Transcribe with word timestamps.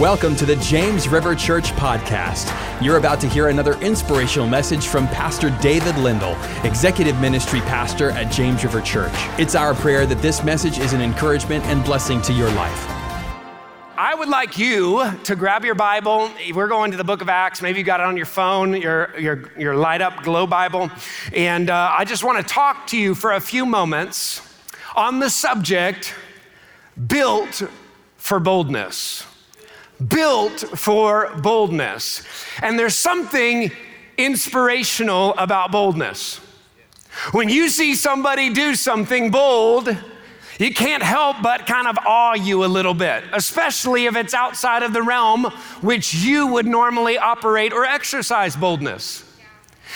Welcome 0.00 0.36
to 0.36 0.44
the 0.44 0.56
James 0.56 1.08
River 1.08 1.34
Church 1.34 1.70
podcast. 1.70 2.52
You're 2.82 2.98
about 2.98 3.18
to 3.20 3.26
hear 3.26 3.48
another 3.48 3.80
inspirational 3.80 4.46
message 4.46 4.88
from 4.88 5.08
Pastor 5.08 5.48
David 5.62 5.96
Lindell, 5.96 6.36
Executive 6.64 7.18
Ministry 7.18 7.62
Pastor 7.62 8.10
at 8.10 8.30
James 8.30 8.62
River 8.62 8.82
Church. 8.82 9.14
It's 9.38 9.54
our 9.54 9.72
prayer 9.72 10.04
that 10.04 10.20
this 10.20 10.44
message 10.44 10.78
is 10.78 10.92
an 10.92 11.00
encouragement 11.00 11.64
and 11.64 11.82
blessing 11.82 12.20
to 12.22 12.34
your 12.34 12.50
life. 12.50 12.84
I 13.96 14.14
would 14.14 14.28
like 14.28 14.58
you 14.58 15.10
to 15.24 15.34
grab 15.34 15.64
your 15.64 15.74
Bible. 15.74 16.30
We're 16.52 16.68
going 16.68 16.90
to 16.90 16.98
the 16.98 17.04
book 17.04 17.22
of 17.22 17.30
Acts. 17.30 17.62
Maybe 17.62 17.78
you 17.78 17.84
got 17.86 18.00
it 18.00 18.04
on 18.04 18.18
your 18.18 18.26
phone, 18.26 18.74
your, 18.78 19.18
your, 19.18 19.50
your 19.58 19.76
light 19.76 20.02
up 20.02 20.22
glow 20.22 20.46
Bible. 20.46 20.90
And 21.32 21.70
uh, 21.70 21.94
I 21.96 22.04
just 22.04 22.22
want 22.22 22.46
to 22.46 22.54
talk 22.54 22.88
to 22.88 22.98
you 22.98 23.14
for 23.14 23.32
a 23.32 23.40
few 23.40 23.64
moments 23.64 24.42
on 24.94 25.20
the 25.20 25.30
subject 25.30 26.12
built 27.06 27.62
for 28.18 28.38
boldness 28.38 29.24
built 30.08 30.60
for 30.60 31.32
boldness. 31.42 32.22
And 32.62 32.78
there's 32.78 32.96
something 32.96 33.70
inspirational 34.18 35.34
about 35.34 35.72
boldness. 35.72 36.40
When 37.32 37.48
you 37.48 37.68
see 37.68 37.94
somebody 37.94 38.52
do 38.52 38.74
something 38.74 39.30
bold, 39.30 39.96
you 40.58 40.72
can't 40.72 41.02
help 41.02 41.42
but 41.42 41.66
kind 41.66 41.86
of 41.86 41.98
awe 42.06 42.34
you 42.34 42.64
a 42.64 42.66
little 42.66 42.94
bit, 42.94 43.24
especially 43.32 44.06
if 44.06 44.16
it's 44.16 44.34
outside 44.34 44.82
of 44.82 44.92
the 44.92 45.02
realm 45.02 45.44
which 45.80 46.14
you 46.14 46.46
would 46.46 46.66
normally 46.66 47.18
operate 47.18 47.72
or 47.72 47.84
exercise 47.84 48.56
boldness. 48.56 49.22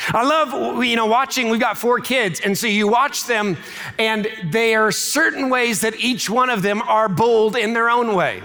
I 0.08 0.24
love, 0.24 0.84
you 0.84 0.96
know, 0.96 1.06
watching, 1.06 1.50
we've 1.50 1.60
got 1.60 1.76
four 1.76 1.98
kids, 1.98 2.40
and 2.40 2.56
so 2.56 2.66
you 2.66 2.88
watch 2.88 3.26
them, 3.26 3.56
and 3.98 4.28
there 4.50 4.86
are 4.86 4.92
certain 4.92 5.50
ways 5.50 5.80
that 5.82 5.98
each 5.98 6.30
one 6.30 6.48
of 6.48 6.62
them 6.62 6.80
are 6.82 7.08
bold 7.08 7.56
in 7.56 7.72
their 7.72 7.90
own 7.90 8.14
way. 8.14 8.42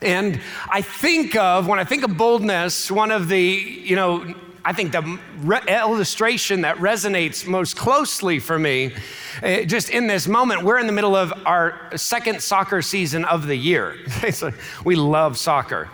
And 0.00 0.40
I 0.70 0.82
think 0.82 1.34
of, 1.36 1.66
when 1.66 1.78
I 1.78 1.84
think 1.84 2.04
of 2.04 2.16
boldness, 2.16 2.90
one 2.90 3.10
of 3.10 3.28
the, 3.28 3.40
you 3.40 3.96
know, 3.96 4.34
I 4.64 4.72
think 4.72 4.92
the 4.92 5.18
re- 5.38 5.60
illustration 5.66 6.60
that 6.60 6.76
resonates 6.76 7.46
most 7.46 7.76
closely 7.76 8.38
for 8.38 8.58
me, 8.58 8.92
uh, 9.42 9.62
just 9.62 9.88
in 9.88 10.06
this 10.06 10.28
moment, 10.28 10.62
we're 10.62 10.78
in 10.78 10.86
the 10.86 10.92
middle 10.92 11.16
of 11.16 11.32
our 11.46 11.90
second 11.96 12.42
soccer 12.42 12.82
season 12.82 13.24
of 13.24 13.46
the 13.46 13.56
year. 13.56 13.96
we 14.84 14.94
love 14.94 15.38
soccer 15.38 15.88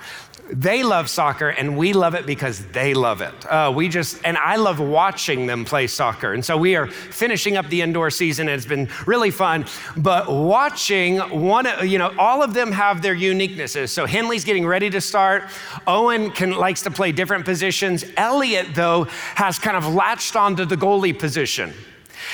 they 0.53 0.83
love 0.83 1.09
soccer 1.09 1.49
and 1.49 1.77
we 1.77 1.93
love 1.93 2.15
it 2.15 2.27
because 2.27 2.65
they 2.67 2.93
love 2.93 3.23
it. 3.23 3.33
Uh, 3.51 3.73
we 3.75 3.89
just, 3.89 4.21
and 4.25 4.37
I 4.37 4.57
love 4.57 4.79
watching 4.79 5.47
them 5.47 5.65
play 5.65 5.87
soccer. 5.87 6.35
And 6.35 6.45
so 6.45 6.57
we 6.57 6.77
are 6.77 6.87
finishing 6.87 7.57
up 7.57 7.69
the 7.69 7.81
indoor 7.81 8.11
season 8.11 8.49
and 8.49 8.57
it's 8.57 8.67
been 8.67 8.89
really 9.07 9.31
fun. 9.31 9.65
But 9.97 10.31
watching 10.31 11.19
one, 11.19 11.67
you 11.83 11.99
know, 11.99 12.15
all 12.19 12.43
of 12.43 12.53
them 12.53 12.73
have 12.73 13.01
their 13.01 13.15
uniquenesses. 13.15 13.89
So 13.89 14.07
Henley's 14.07 14.45
getting 14.45 14.67
ready 14.67 14.91
to 14.91 15.01
start. 15.01 15.45
Owen 15.87 16.31
can, 16.31 16.53
likes 16.53 16.83
to 16.83 16.91
play 16.91 17.11
different 17.13 17.45
positions. 17.47 18.05
Elliot, 18.17 18.75
though, 18.75 19.05
has 19.37 19.59
kind 19.59 19.77
of 19.77 19.95
latched 19.95 20.37
onto 20.37 20.67
the 20.67 20.77
goalie 20.77 21.19
position. 21.19 21.73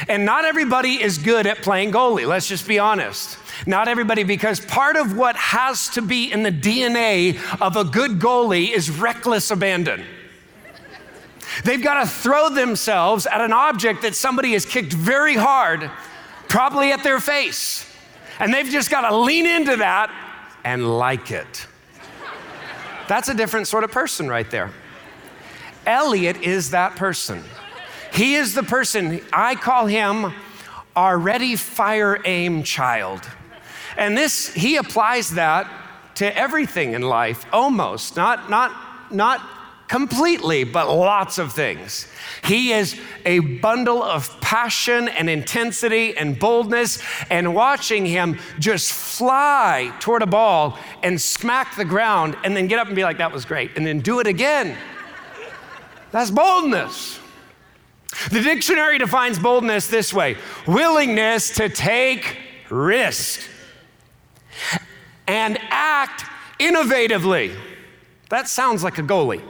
And 0.08 0.24
not 0.24 0.44
everybody 0.44 1.02
is 1.02 1.18
good 1.18 1.46
at 1.46 1.62
playing 1.62 1.92
goalie, 1.92 2.26
let's 2.26 2.48
just 2.48 2.66
be 2.66 2.78
honest. 2.78 3.38
Not 3.66 3.88
everybody, 3.88 4.22
because 4.24 4.60
part 4.60 4.96
of 4.96 5.16
what 5.16 5.36
has 5.36 5.88
to 5.90 6.02
be 6.02 6.32
in 6.32 6.42
the 6.42 6.52
DNA 6.52 7.38
of 7.60 7.76
a 7.76 7.84
good 7.84 8.12
goalie 8.12 8.70
is 8.70 8.90
reckless 8.90 9.50
abandon. 9.50 10.04
They've 11.64 11.82
got 11.82 12.02
to 12.02 12.08
throw 12.08 12.48
themselves 12.48 13.26
at 13.26 13.40
an 13.40 13.52
object 13.52 14.02
that 14.02 14.14
somebody 14.14 14.52
has 14.52 14.64
kicked 14.64 14.92
very 14.92 15.34
hard, 15.34 15.90
probably 16.48 16.92
at 16.92 17.02
their 17.02 17.20
face. 17.20 17.86
And 18.38 18.54
they've 18.54 18.66
just 18.66 18.90
got 18.90 19.08
to 19.08 19.16
lean 19.16 19.46
into 19.46 19.76
that 19.76 20.10
and 20.64 20.98
like 20.98 21.30
it. 21.30 21.66
That's 23.08 23.28
a 23.28 23.34
different 23.34 23.66
sort 23.66 23.84
of 23.84 23.90
person 23.90 24.28
right 24.28 24.50
there. 24.50 24.70
Elliot 25.86 26.42
is 26.42 26.70
that 26.70 26.96
person. 26.96 27.42
He 28.12 28.36
is 28.36 28.54
the 28.54 28.62
person, 28.62 29.20
I 29.32 29.54
call 29.54 29.86
him 29.86 30.32
our 30.96 31.18
ready, 31.18 31.56
fire, 31.56 32.20
aim 32.24 32.62
child. 32.62 33.28
And 33.96 34.16
this, 34.16 34.52
he 34.52 34.76
applies 34.76 35.30
that 35.30 35.70
to 36.16 36.36
everything 36.36 36.92
in 36.92 37.02
life, 37.02 37.46
almost, 37.52 38.16
not, 38.16 38.50
not, 38.50 38.72
not 39.10 39.40
completely, 39.88 40.62
but 40.62 40.88
lots 40.88 41.38
of 41.38 41.52
things. 41.52 42.06
He 42.44 42.72
is 42.72 42.98
a 43.26 43.40
bundle 43.40 44.02
of 44.02 44.40
passion 44.40 45.08
and 45.08 45.28
intensity 45.28 46.16
and 46.16 46.38
boldness, 46.38 47.02
and 47.28 47.54
watching 47.54 48.06
him 48.06 48.38
just 48.60 48.92
fly 48.92 49.92
toward 49.98 50.22
a 50.22 50.26
ball 50.26 50.78
and 51.02 51.20
smack 51.20 51.74
the 51.76 51.84
ground 51.84 52.36
and 52.44 52.56
then 52.56 52.68
get 52.68 52.78
up 52.78 52.86
and 52.86 52.94
be 52.94 53.02
like, 53.02 53.18
that 53.18 53.32
was 53.32 53.44
great, 53.44 53.72
and 53.76 53.84
then 53.84 53.98
do 53.98 54.20
it 54.20 54.28
again. 54.28 54.76
That's 56.12 56.30
boldness. 56.30 57.18
The 58.30 58.42
dictionary 58.42 58.98
defines 58.98 59.38
boldness 59.38 59.86
this 59.86 60.12
way 60.12 60.36
willingness 60.66 61.56
to 61.56 61.68
take 61.68 62.36
risk 62.68 63.40
and 65.26 65.58
act 65.70 66.24
innovatively. 66.58 67.56
That 68.28 68.48
sounds 68.48 68.84
like 68.84 68.98
a 68.98 69.02
goalie. 69.02 69.42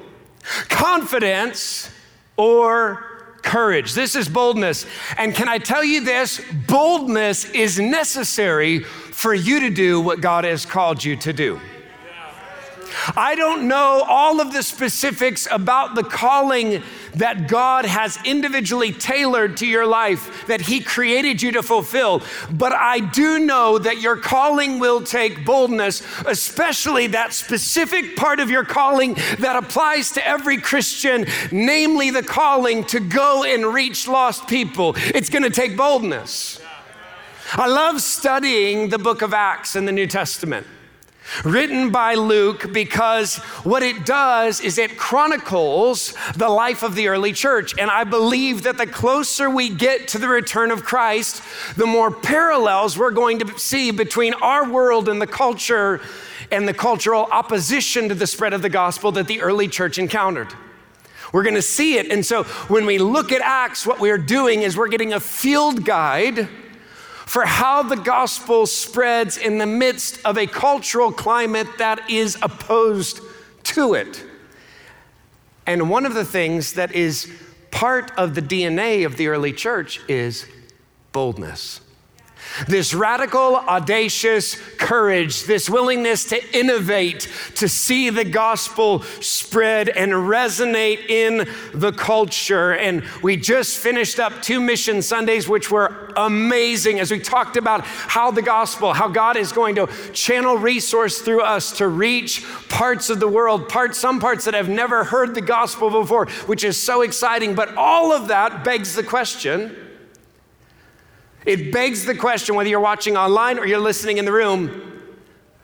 Confidence 0.68 1.90
or 2.36 3.36
courage. 3.42 3.94
This 3.94 4.16
is 4.16 4.28
boldness. 4.28 4.86
And 5.16 5.34
can 5.34 5.48
I 5.48 5.58
tell 5.58 5.84
you 5.84 6.04
this? 6.04 6.40
Boldness 6.66 7.46
is 7.50 7.78
necessary 7.78 8.80
for 8.80 9.34
you 9.34 9.60
to 9.60 9.70
do 9.70 10.00
what 10.00 10.20
God 10.20 10.44
has 10.44 10.64
called 10.64 11.02
you 11.04 11.16
to 11.16 11.32
do. 11.32 11.60
I 13.16 13.34
don't 13.34 13.68
know 13.68 14.04
all 14.06 14.40
of 14.40 14.52
the 14.52 14.62
specifics 14.62 15.46
about 15.50 15.94
the 15.94 16.02
calling 16.02 16.82
that 17.14 17.48
God 17.48 17.84
has 17.84 18.18
individually 18.24 18.92
tailored 18.92 19.56
to 19.58 19.66
your 19.66 19.86
life 19.86 20.46
that 20.46 20.60
He 20.60 20.80
created 20.80 21.42
you 21.42 21.52
to 21.52 21.62
fulfill, 21.62 22.22
but 22.50 22.72
I 22.72 23.00
do 23.00 23.38
know 23.38 23.78
that 23.78 24.00
your 24.00 24.16
calling 24.16 24.78
will 24.78 25.02
take 25.02 25.44
boldness, 25.44 26.02
especially 26.26 27.08
that 27.08 27.32
specific 27.32 28.16
part 28.16 28.40
of 28.40 28.50
your 28.50 28.64
calling 28.64 29.14
that 29.38 29.56
applies 29.56 30.12
to 30.12 30.26
every 30.26 30.58
Christian, 30.58 31.26
namely 31.50 32.10
the 32.10 32.22
calling 32.22 32.84
to 32.84 33.00
go 33.00 33.44
and 33.44 33.66
reach 33.66 34.06
lost 34.08 34.46
people. 34.46 34.94
It's 34.96 35.30
going 35.30 35.42
to 35.42 35.50
take 35.50 35.76
boldness. 35.76 36.60
I 37.52 37.66
love 37.66 38.00
studying 38.00 38.90
the 38.90 38.98
book 38.98 39.22
of 39.22 39.34
Acts 39.34 39.74
in 39.74 39.84
the 39.84 39.92
New 39.92 40.06
Testament 40.06 40.66
written 41.44 41.90
by 41.90 42.14
Luke 42.14 42.72
because 42.72 43.36
what 43.64 43.82
it 43.82 44.04
does 44.04 44.60
is 44.60 44.78
it 44.78 44.96
chronicles 44.96 46.14
the 46.36 46.48
life 46.48 46.82
of 46.82 46.94
the 46.94 47.08
early 47.08 47.32
church. 47.32 47.74
And 47.78 47.90
I 47.90 48.04
believe 48.04 48.62
that 48.64 48.78
the 48.78 48.86
closer 48.86 49.48
we 49.48 49.68
get 49.68 50.08
to 50.08 50.18
the 50.18 50.28
return 50.28 50.70
of 50.70 50.84
Christ, 50.84 51.42
the 51.76 51.86
more 51.86 52.10
parallels 52.10 52.98
we're 52.98 53.10
going 53.10 53.38
to 53.40 53.58
see 53.58 53.90
between 53.90 54.34
our 54.34 54.70
world 54.70 55.08
and 55.08 55.20
the 55.20 55.26
culture 55.26 56.00
and 56.50 56.66
the 56.66 56.74
cultural 56.74 57.24
opposition 57.30 58.08
to 58.08 58.14
the 58.14 58.26
spread 58.26 58.52
of 58.52 58.62
the 58.62 58.68
gospel 58.68 59.12
that 59.12 59.26
the 59.26 59.40
early 59.40 59.68
church 59.68 59.98
encountered. 59.98 60.52
We're 61.32 61.44
going 61.44 61.54
to 61.54 61.62
see 61.62 61.96
it. 61.96 62.10
And 62.10 62.26
so 62.26 62.44
when 62.68 62.86
we 62.86 62.98
look 62.98 63.30
at 63.30 63.40
Acts, 63.40 63.86
what 63.86 64.00
we're 64.00 64.18
doing 64.18 64.62
is 64.62 64.76
we're 64.76 64.88
getting 64.88 65.12
a 65.12 65.20
field 65.20 65.84
guide 65.84 66.48
for 67.30 67.46
how 67.46 67.80
the 67.80 67.94
gospel 67.94 68.66
spreads 68.66 69.36
in 69.36 69.58
the 69.58 69.66
midst 69.66 70.18
of 70.24 70.36
a 70.36 70.48
cultural 70.48 71.12
climate 71.12 71.68
that 71.78 72.10
is 72.10 72.36
opposed 72.42 73.20
to 73.62 73.94
it. 73.94 74.24
And 75.64 75.88
one 75.88 76.06
of 76.06 76.14
the 76.14 76.24
things 76.24 76.72
that 76.72 76.92
is 76.92 77.32
part 77.70 78.10
of 78.18 78.34
the 78.34 78.42
DNA 78.42 79.06
of 79.06 79.16
the 79.16 79.28
early 79.28 79.52
church 79.52 80.00
is 80.08 80.44
boldness. 81.12 81.80
This 82.66 82.94
radical, 82.94 83.56
audacious 83.56 84.56
courage, 84.76 85.44
this 85.44 85.70
willingness 85.70 86.24
to 86.26 86.58
innovate, 86.58 87.28
to 87.56 87.68
see 87.68 88.10
the 88.10 88.24
gospel 88.24 89.02
spread 89.20 89.88
and 89.88 90.12
resonate 90.12 91.08
in 91.08 91.48
the 91.72 91.92
culture. 91.92 92.72
And 92.72 93.04
we 93.22 93.36
just 93.36 93.78
finished 93.78 94.18
up 94.18 94.42
two 94.42 94.60
mission 94.60 95.02
Sundays, 95.02 95.48
which 95.48 95.70
were 95.70 96.12
amazing 96.16 97.00
as 97.00 97.10
we 97.10 97.20
talked 97.20 97.56
about 97.56 97.82
how 97.84 98.30
the 98.30 98.42
gospel, 98.42 98.92
how 98.92 99.08
God 99.08 99.36
is 99.36 99.52
going 99.52 99.76
to 99.76 99.86
channel 100.12 100.56
resource 100.56 101.20
through 101.20 101.42
us 101.42 101.72
to 101.78 101.88
reach 101.88 102.44
parts 102.68 103.10
of 103.10 103.20
the 103.20 103.28
world, 103.28 103.68
parts, 103.68 103.98
some 103.98 104.20
parts 104.20 104.44
that 104.44 104.54
have 104.54 104.68
never 104.68 105.04
heard 105.04 105.34
the 105.34 105.40
gospel 105.40 105.90
before, 105.90 106.26
which 106.46 106.64
is 106.64 106.76
so 106.76 107.02
exciting. 107.02 107.54
But 107.54 107.74
all 107.76 108.12
of 108.12 108.28
that 108.28 108.64
begs 108.64 108.94
the 108.94 109.02
question 109.02 109.76
it 111.46 111.72
begs 111.72 112.04
the 112.04 112.14
question 112.14 112.54
whether 112.54 112.68
you're 112.68 112.80
watching 112.80 113.16
online 113.16 113.58
or 113.58 113.66
you're 113.66 113.78
listening 113.78 114.18
in 114.18 114.24
the 114.24 114.32
room 114.32 114.90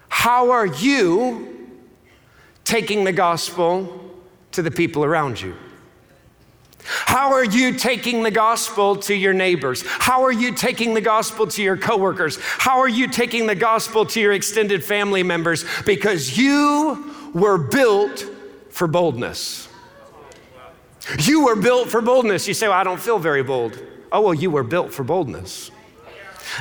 how 0.09 0.51
are 0.51 0.67
you 0.67 1.57
taking 2.65 3.05
the 3.05 3.13
gospel 3.13 4.13
to 4.53 4.63
the 4.63 4.71
people 4.71 5.05
around 5.05 5.41
you? 5.41 5.55
How 6.85 7.33
are 7.33 7.45
you 7.45 7.75
taking 7.75 8.23
the 8.23 8.31
gospel 8.31 8.97
to 8.97 9.15
your 9.15 9.33
neighbors? 9.33 9.85
How 9.87 10.23
are 10.25 10.33
you 10.33 10.55
taking 10.55 10.95
the 10.95 11.01
gospel 11.01 11.47
to 11.49 11.63
your 11.63 11.77
coworkers? 11.77 12.39
How 12.41 12.79
are 12.81 12.89
you 12.89 13.09
taking 13.09 13.47
the 13.47 13.55
gospel 13.55 14.07
to 14.07 14.21
your 14.21 14.33
extended 14.33 14.85
family 14.85 15.23
members? 15.23 15.65
Because 15.85 16.39
you 16.39 17.13
were 17.35 17.59
built 17.59 18.25
for 18.71 18.87
boldness. 18.87 19.69
You 21.21 21.45
were 21.45 21.57
built 21.57 21.89
for 21.89 22.01
boldness. 22.01 22.49
You 22.49 22.55
say, 22.55 22.69
Well, 22.69 22.79
I 22.79 22.85
don't 22.85 23.01
feel 23.01 23.19
very 23.19 23.43
bold. 23.43 23.81
Oh, 24.13 24.21
well, 24.21 24.35
you 24.35 24.51
were 24.51 24.63
built 24.63 24.93
for 24.93 25.05
boldness. 25.05 25.71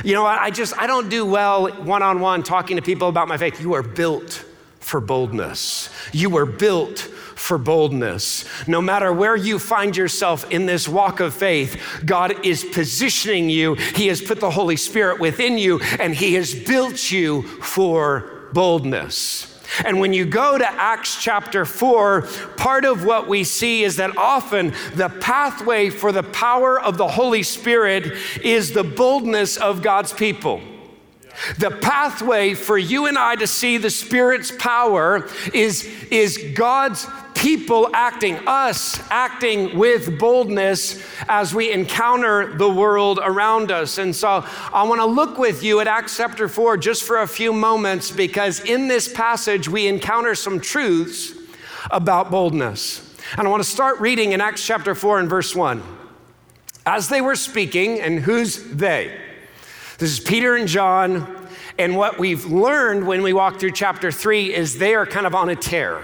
You 0.04 0.14
know, 0.14 0.24
what? 0.24 0.38
I 0.38 0.50
just, 0.50 0.76
I 0.78 0.86
don't 0.86 1.08
do 1.08 1.24
well 1.24 1.68
one 1.82 2.02
on 2.02 2.20
one 2.20 2.42
talking 2.42 2.76
to 2.76 2.82
people 2.82 3.08
about 3.08 3.28
my 3.28 3.36
faith. 3.36 3.60
You 3.60 3.74
are 3.74 3.82
built 3.82 4.44
for 4.80 5.00
boldness. 5.00 5.88
You 6.12 6.30
were 6.30 6.46
built 6.46 6.98
for 6.98 7.58
boldness. 7.58 8.44
No 8.68 8.80
matter 8.80 9.12
where 9.12 9.36
you 9.36 9.58
find 9.58 9.96
yourself 9.96 10.50
in 10.50 10.66
this 10.66 10.88
walk 10.88 11.20
of 11.20 11.34
faith, 11.34 12.02
God 12.04 12.44
is 12.44 12.64
positioning 12.64 13.50
you. 13.50 13.74
He 13.74 14.08
has 14.08 14.22
put 14.22 14.40
the 14.40 14.50
Holy 14.50 14.76
Spirit 14.76 15.20
within 15.20 15.58
you, 15.58 15.80
and 16.00 16.14
He 16.14 16.34
has 16.34 16.54
built 16.54 17.10
you 17.10 17.42
for 17.42 18.48
boldness. 18.52 19.55
And 19.84 20.00
when 20.00 20.12
you 20.12 20.24
go 20.24 20.58
to 20.58 20.72
Acts 20.72 21.20
chapter 21.22 21.64
4, 21.64 22.22
part 22.56 22.84
of 22.84 23.04
what 23.04 23.28
we 23.28 23.44
see 23.44 23.82
is 23.84 23.96
that 23.96 24.16
often 24.16 24.72
the 24.94 25.08
pathway 25.08 25.90
for 25.90 26.12
the 26.12 26.22
power 26.22 26.80
of 26.80 26.96
the 26.96 27.08
Holy 27.08 27.42
Spirit 27.42 28.12
is 28.42 28.72
the 28.72 28.84
boldness 28.84 29.56
of 29.56 29.82
God's 29.82 30.12
people. 30.12 30.60
The 31.58 31.70
pathway 31.70 32.54
for 32.54 32.78
you 32.78 33.06
and 33.06 33.18
I 33.18 33.36
to 33.36 33.46
see 33.46 33.76
the 33.76 33.90
Spirit's 33.90 34.50
power 34.50 35.28
is, 35.52 35.84
is 36.10 36.38
God's 36.54 37.06
people 37.36 37.88
acting, 37.92 38.36
us 38.48 39.00
acting 39.10 39.78
with 39.78 40.18
boldness 40.18 41.02
as 41.28 41.54
we 41.54 41.70
encounter 41.70 42.56
the 42.56 42.68
world 42.68 43.20
around 43.22 43.70
us. 43.70 43.98
And 43.98 44.16
so 44.16 44.44
I 44.72 44.82
want 44.84 45.00
to 45.00 45.06
look 45.06 45.38
with 45.38 45.62
you 45.62 45.80
at 45.80 45.86
Acts 45.86 46.16
chapter 46.16 46.48
4 46.48 46.78
just 46.78 47.04
for 47.04 47.18
a 47.18 47.26
few 47.28 47.52
moments 47.52 48.10
because 48.10 48.60
in 48.60 48.88
this 48.88 49.12
passage 49.12 49.68
we 49.68 49.86
encounter 49.86 50.34
some 50.34 50.58
truths 50.60 51.34
about 51.90 52.30
boldness. 52.30 53.14
And 53.36 53.46
I 53.46 53.50
want 53.50 53.62
to 53.62 53.68
start 53.68 54.00
reading 54.00 54.32
in 54.32 54.40
Acts 54.40 54.66
chapter 54.66 54.94
4 54.94 55.20
and 55.20 55.28
verse 55.28 55.54
1. 55.54 55.82
As 56.86 57.08
they 57.08 57.20
were 57.20 57.36
speaking, 57.36 58.00
and 58.00 58.20
who's 58.20 58.62
they? 58.62 59.16
This 59.98 60.10
is 60.10 60.20
Peter 60.20 60.56
and 60.56 60.68
John 60.68 61.45
and 61.78 61.96
what 61.96 62.18
we've 62.18 62.46
learned 62.46 63.06
when 63.06 63.22
we 63.22 63.34
walk 63.34 63.60
through 63.60 63.72
chapter 63.72 64.10
three 64.10 64.54
is 64.54 64.78
they 64.78 64.94
are 64.94 65.04
kind 65.04 65.26
of 65.26 65.34
on 65.34 65.50
a 65.50 65.56
tear. 65.56 66.00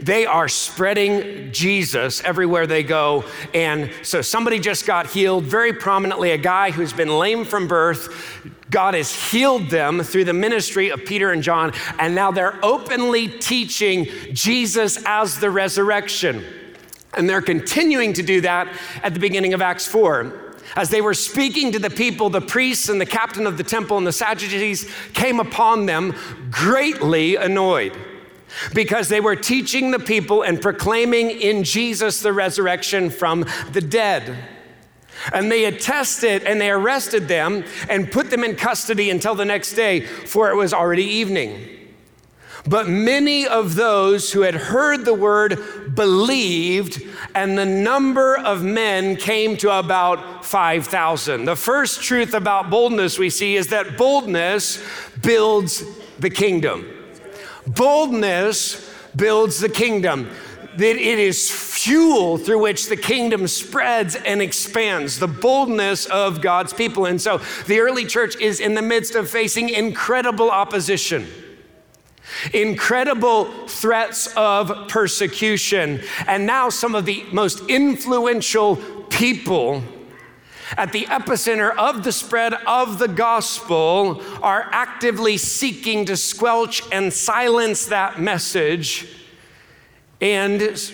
They 0.00 0.26
are 0.26 0.48
spreading 0.48 1.52
Jesus 1.52 2.20
everywhere 2.24 2.66
they 2.66 2.82
go. 2.82 3.24
And 3.52 3.90
so 4.02 4.22
somebody 4.22 4.58
just 4.58 4.86
got 4.86 5.06
healed, 5.06 5.44
very 5.44 5.72
prominently, 5.72 6.32
a 6.32 6.38
guy 6.38 6.72
who's 6.72 6.92
been 6.92 7.16
lame 7.16 7.44
from 7.44 7.68
birth. 7.68 8.50
God 8.70 8.94
has 8.94 9.30
healed 9.30 9.70
them 9.70 10.02
through 10.02 10.24
the 10.24 10.32
ministry 10.32 10.88
of 10.88 11.04
Peter 11.04 11.30
and 11.30 11.44
John, 11.44 11.72
and 12.00 12.14
now 12.14 12.32
they're 12.32 12.58
openly 12.64 13.28
teaching 13.28 14.06
Jesus 14.32 15.00
as 15.06 15.38
the 15.38 15.50
resurrection. 15.50 16.44
And 17.16 17.30
they're 17.30 17.42
continuing 17.42 18.14
to 18.14 18.22
do 18.24 18.40
that 18.40 18.66
at 19.04 19.14
the 19.14 19.20
beginning 19.20 19.54
of 19.54 19.62
Acts 19.62 19.86
4. 19.86 20.43
As 20.76 20.90
they 20.90 21.00
were 21.00 21.14
speaking 21.14 21.72
to 21.72 21.78
the 21.78 21.90
people, 21.90 22.30
the 22.30 22.40
priests 22.40 22.88
and 22.88 23.00
the 23.00 23.06
captain 23.06 23.46
of 23.46 23.56
the 23.56 23.64
temple 23.64 23.98
and 23.98 24.06
the 24.06 24.12
Sadducees 24.12 24.90
came 25.12 25.40
upon 25.40 25.86
them 25.86 26.14
greatly 26.50 27.36
annoyed 27.36 27.96
because 28.74 29.08
they 29.08 29.20
were 29.20 29.36
teaching 29.36 29.90
the 29.90 29.98
people 29.98 30.42
and 30.42 30.60
proclaiming 30.60 31.30
in 31.30 31.64
Jesus 31.64 32.20
the 32.20 32.32
resurrection 32.32 33.10
from 33.10 33.44
the 33.72 33.80
dead. 33.80 34.36
And 35.32 35.50
they 35.50 35.64
attested 35.64 36.44
and 36.44 36.60
they 36.60 36.70
arrested 36.70 37.28
them 37.28 37.64
and 37.88 38.10
put 38.10 38.30
them 38.30 38.44
in 38.44 38.56
custody 38.56 39.10
until 39.10 39.34
the 39.34 39.44
next 39.44 39.74
day, 39.74 40.00
for 40.00 40.50
it 40.50 40.56
was 40.56 40.72
already 40.72 41.04
evening. 41.04 41.73
But 42.66 42.88
many 42.88 43.46
of 43.46 43.74
those 43.74 44.32
who 44.32 44.40
had 44.40 44.54
heard 44.54 45.04
the 45.04 45.12
word 45.12 45.94
believed, 45.94 47.02
and 47.34 47.58
the 47.58 47.66
number 47.66 48.38
of 48.38 48.64
men 48.64 49.16
came 49.16 49.58
to 49.58 49.78
about 49.78 50.46
5,000. 50.46 51.44
The 51.44 51.56
first 51.56 52.02
truth 52.02 52.32
about 52.32 52.70
boldness 52.70 53.18
we 53.18 53.28
see 53.28 53.56
is 53.56 53.66
that 53.66 53.98
boldness 53.98 54.82
builds 55.20 55.84
the 56.18 56.30
kingdom. 56.30 56.86
Boldness 57.66 58.90
builds 59.14 59.60
the 59.60 59.68
kingdom. 59.68 60.30
That 60.78 60.96
it 60.96 61.18
is 61.18 61.50
fuel 61.50 62.38
through 62.38 62.60
which 62.60 62.88
the 62.88 62.96
kingdom 62.96 63.46
spreads 63.46 64.16
and 64.16 64.40
expands, 64.40 65.18
the 65.18 65.28
boldness 65.28 66.06
of 66.06 66.40
God's 66.40 66.72
people. 66.72 67.04
And 67.04 67.20
so 67.20 67.42
the 67.66 67.80
early 67.80 68.06
church 68.06 68.36
is 68.40 68.58
in 68.58 68.74
the 68.74 68.82
midst 68.82 69.14
of 69.14 69.28
facing 69.28 69.68
incredible 69.68 70.50
opposition 70.50 71.26
incredible 72.52 73.44
threats 73.66 74.26
of 74.36 74.88
persecution, 74.88 76.00
and 76.26 76.46
now 76.46 76.68
some 76.68 76.94
of 76.94 77.04
the 77.04 77.24
most 77.32 77.60
influential 77.68 78.76
people 79.10 79.82
at 80.76 80.92
the 80.92 81.04
epicenter 81.04 81.76
of 81.76 82.02
the 82.04 82.12
spread 82.12 82.54
of 82.66 82.98
the 82.98 83.08
gospel 83.08 84.22
are 84.42 84.68
actively 84.72 85.36
seeking 85.36 86.04
to 86.06 86.16
squelch 86.16 86.82
and 86.90 87.12
silence 87.12 87.86
that 87.86 88.20
message. 88.20 89.06
And 90.20 90.92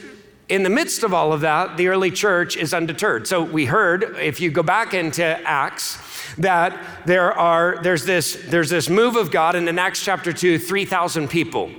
in 0.51 0.65
the 0.65 0.69
midst 0.69 1.05
of 1.05 1.15
all 1.15 1.33
of 1.33 1.43
that, 1.43 1.77
the 1.77 1.87
early 1.87 2.11
church 2.11 2.57
is 2.57 2.75
undeterred. 2.75 3.29
So 3.29 3.41
we 3.43 3.67
heard, 3.67 4.17
if 4.19 4.41
you 4.41 4.51
go 4.51 4.65
back 4.65 4.95
into 4.95 5.25
Acts, 5.25 5.97
that 6.39 7.07
there 7.07 7.33
are, 7.33 7.79
there's, 7.83 8.05
this, 8.05 8.37
there's 8.49 8.69
this 8.69 8.91
move 8.91 9.15
of 9.15 9.31
God, 9.31 9.55
and 9.55 9.69
in 9.69 9.79
Acts 9.79 10.05
chapter 10.05 10.33
2, 10.33 10.59
3,000 10.59 11.29
people 11.29 11.71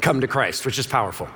come 0.00 0.20
to 0.20 0.28
Christ, 0.28 0.64
which 0.64 0.78
is 0.78 0.86
powerful. 0.86 1.28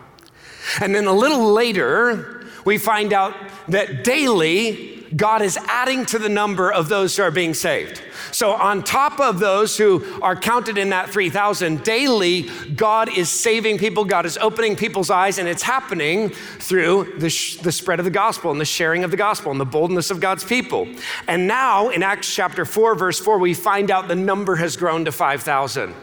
And 0.80 0.94
then 0.94 1.06
a 1.06 1.12
little 1.12 1.52
later, 1.52 2.46
we 2.64 2.78
find 2.78 3.12
out 3.12 3.34
that 3.68 4.04
daily 4.04 4.95
God 5.14 5.42
is 5.42 5.56
adding 5.68 6.04
to 6.06 6.18
the 6.18 6.28
number 6.28 6.72
of 6.72 6.88
those 6.88 7.16
who 7.16 7.22
are 7.22 7.30
being 7.30 7.54
saved. 7.54 8.02
So, 8.32 8.52
on 8.52 8.82
top 8.82 9.20
of 9.20 9.38
those 9.38 9.76
who 9.76 10.20
are 10.20 10.34
counted 10.34 10.78
in 10.78 10.90
that 10.90 11.10
3,000, 11.10 11.84
daily, 11.84 12.48
God 12.74 13.16
is 13.16 13.28
saving 13.28 13.78
people, 13.78 14.04
God 14.04 14.26
is 14.26 14.36
opening 14.38 14.74
people's 14.74 15.10
eyes, 15.10 15.38
and 15.38 15.48
it's 15.48 15.62
happening 15.62 16.30
through 16.30 17.18
the, 17.18 17.30
sh- 17.30 17.56
the 17.58 17.72
spread 17.72 18.00
of 18.00 18.04
the 18.04 18.10
gospel 18.10 18.50
and 18.50 18.60
the 18.60 18.64
sharing 18.64 19.04
of 19.04 19.10
the 19.10 19.16
gospel 19.16 19.50
and 19.52 19.60
the 19.60 19.64
boldness 19.64 20.10
of 20.10 20.20
God's 20.20 20.44
people. 20.44 20.88
And 21.28 21.46
now, 21.46 21.90
in 21.90 22.02
Acts 22.02 22.34
chapter 22.34 22.64
4, 22.64 22.94
verse 22.94 23.20
4, 23.20 23.38
we 23.38 23.54
find 23.54 23.90
out 23.90 24.08
the 24.08 24.16
number 24.16 24.56
has 24.56 24.76
grown 24.76 25.04
to 25.04 25.12
5,000. 25.12 25.94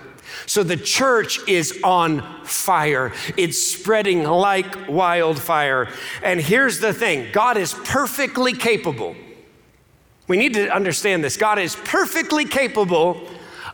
So 0.45 0.63
the 0.63 0.77
church 0.77 1.39
is 1.47 1.79
on 1.83 2.43
fire. 2.43 3.13
It's 3.37 3.59
spreading 3.59 4.23
like 4.23 4.87
wildfire. 4.87 5.89
And 6.23 6.39
here's 6.39 6.80
the 6.80 6.94
thing 6.94 7.31
God 7.31 7.57
is 7.57 7.73
perfectly 7.73 8.53
capable. 8.53 9.15
We 10.27 10.37
need 10.37 10.53
to 10.53 10.73
understand 10.73 11.23
this. 11.23 11.37
God 11.37 11.59
is 11.59 11.75
perfectly 11.75 12.45
capable 12.45 13.21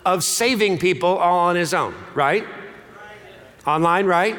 of 0.06 0.24
saving 0.24 0.79
people 0.79 1.18
all 1.18 1.39
on 1.39 1.56
his 1.56 1.74
own, 1.74 1.94
right? 2.15 2.46
Online, 3.68 4.06
right? 4.06 4.36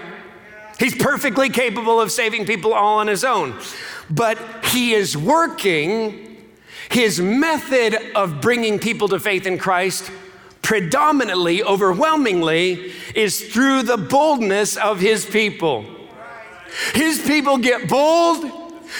He's 0.79 0.95
perfectly 0.95 1.51
capable 1.51 2.01
of 2.01 2.11
saving 2.11 2.47
people 2.47 2.73
all 2.73 2.99
on 2.99 3.07
his 3.07 3.23
own. 3.23 3.59
But 4.09 4.39
he 4.65 4.95
is 4.95 5.17
working 5.17 6.27
his 6.91 7.21
method 7.21 7.97
of 8.17 8.41
bringing 8.41 8.79
people 8.79 9.09
to 9.09 9.21
faith 9.21 9.47
in 9.47 9.59
Christ 9.59 10.11
predominantly, 10.63 11.63
overwhelmingly, 11.63 12.93
is 13.15 13.53
through 13.53 13.83
the 13.83 13.97
boldness 13.97 14.77
of 14.77 15.01
his 15.01 15.25
people. 15.25 15.85
His 16.95 17.21
people 17.21 17.59
get 17.59 17.89
bold. 17.89 18.51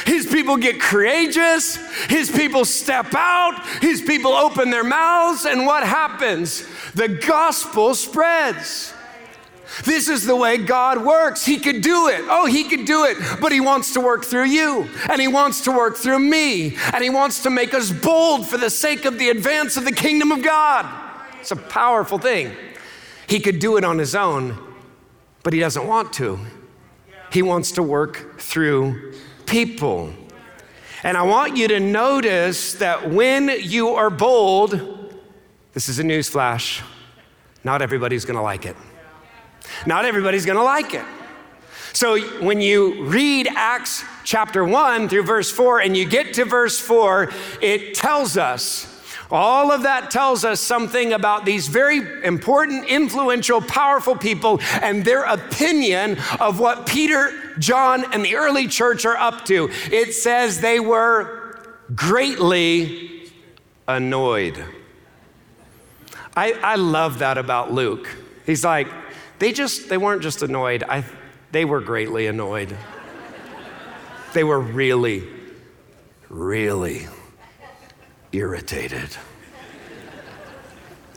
His 0.07 0.27
people 0.27 0.57
get 0.57 0.81
courageous. 0.81 1.77
His 2.09 2.31
people 2.31 2.65
step 2.65 3.15
out. 3.15 3.61
His 3.81 4.01
people 4.01 4.33
open 4.33 4.71
their 4.71 4.85
mouths. 4.85 5.45
And 5.45 5.67
what 5.67 5.85
happens? 5.85 6.67
The 6.95 7.09
gospel 7.09 7.95
spreads. 7.95 8.95
This 9.85 10.09
is 10.09 10.27
the 10.27 10.37
way 10.37 10.59
God 10.59 11.05
works. 11.05 11.45
He 11.45 11.59
could 11.59 11.81
do 11.81 12.09
it. 12.09 12.25
Oh, 12.29 12.47
He 12.47 12.65
could 12.65 12.85
do 12.85 13.05
it. 13.05 13.17
But 13.41 13.53
He 13.53 13.61
wants 13.61 13.93
to 13.95 14.01
work 14.01 14.25
through 14.25 14.47
you, 14.47 14.89
and 15.09 15.21
He 15.21 15.29
wants 15.29 15.63
to 15.63 15.73
work 15.73 15.97
through 15.97 16.19
me, 16.19 16.77
and 16.93 17.05
He 17.05 17.11
wants 17.11 17.45
to 17.45 17.51
make 17.51 17.73
us 17.73 17.91
bold 17.91 18.49
for 18.49 18.59
the 18.59 18.71
sake 18.71 19.05
of 19.05 19.19
the 19.19 19.31
advance 19.31 19.77
of 19.77 19.85
the 19.85 19.93
kingdom 19.93 20.33
of 20.33 20.43
God. 20.43 21.10
It's 21.41 21.51
a 21.51 21.57
powerful 21.57 22.19
thing. 22.19 22.55
He 23.27 23.41
could 23.41 23.59
do 23.59 23.77
it 23.77 23.85
on 23.85 23.99
his 23.99 24.15
own, 24.15 24.59
but 25.43 25.53
he 25.53 25.61
doesn't 25.61 25.87
want 25.87 26.13
to. 26.15 26.39
He 27.33 27.43
wants 27.43 27.73
to 27.73 27.83
work 27.83 28.41
through 28.41 29.15
people. 29.47 30.13
And 31.03 31.17
I 31.17 31.23
want 31.23 31.57
you 31.57 31.69
to 31.69 31.81
notice 31.81 32.75
that 32.75 33.11
when 33.11 33.49
you 33.63 33.91
are 33.91 34.11
bold, 34.11 35.15
this 35.73 35.89
is 35.89 35.99
a 35.99 36.05
news 36.05 36.29
flash, 36.29 36.83
not 37.65 37.83
everybody's 37.83 38.25
gonna 38.25 38.43
like 38.43 38.67
it. 38.67 38.77
Not 39.87 40.05
everybody's 40.05 40.45
gonna 40.45 40.63
like 40.63 40.95
it. 40.95 41.05
So 41.93 42.21
when 42.41 42.61
you 42.61 43.05
read 43.05 43.49
Acts 43.55 44.05
chapter 44.25 44.65
1 44.65 45.09
through 45.09 45.23
verse 45.23 45.51
4 45.51 45.81
and 45.81 45.97
you 45.97 46.05
get 46.05 46.35
to 46.35 46.45
verse 46.45 46.79
4, 46.79 47.31
it 47.61 47.95
tells 47.95 48.37
us 48.37 48.90
all 49.31 49.71
of 49.71 49.83
that 49.85 50.11
tells 50.11 50.45
us 50.45 50.61
something 50.61 51.13
about 51.13 51.45
these 51.45 51.69
very 51.69 52.25
important, 52.25 52.87
influential, 52.87 53.61
powerful 53.61 54.17
people 54.17 54.61
and 54.81 55.05
their 55.05 55.23
opinion 55.23 56.19
of 56.41 56.59
what 56.59 56.87
Peter, 56.87 57.33
John, 57.59 58.13
and 58.13 58.25
the 58.25 58.37
early 58.37 58.67
church 58.67 59.05
are 59.05 59.17
up 59.17 59.45
to. 59.47 59.71
It 59.93 60.15
says 60.15 60.61
they 60.61 60.81
were 60.81 61.65
greatly 61.95 63.31
annoyed. 63.87 64.65
I, 66.37 66.53
I 66.53 66.77
love 66.77 67.21
that 67.21 67.39
about 67.39 67.73
Luke. 67.73 68.09
He's 68.47 68.65
like, 68.65 68.89
they 69.39 69.53
just, 69.53 69.89
they 69.89 69.97
weren't 69.97 70.23
just 70.23 70.43
annoyed, 70.43 70.83
I, 70.83 71.05
they 71.53 71.65
were 71.65 71.81
greatly 71.81 72.27
annoyed. 72.27 72.77
they 74.33 74.45
were 74.45 74.61
really, 74.61 75.27
really 76.29 77.07
irritated. 78.33 79.17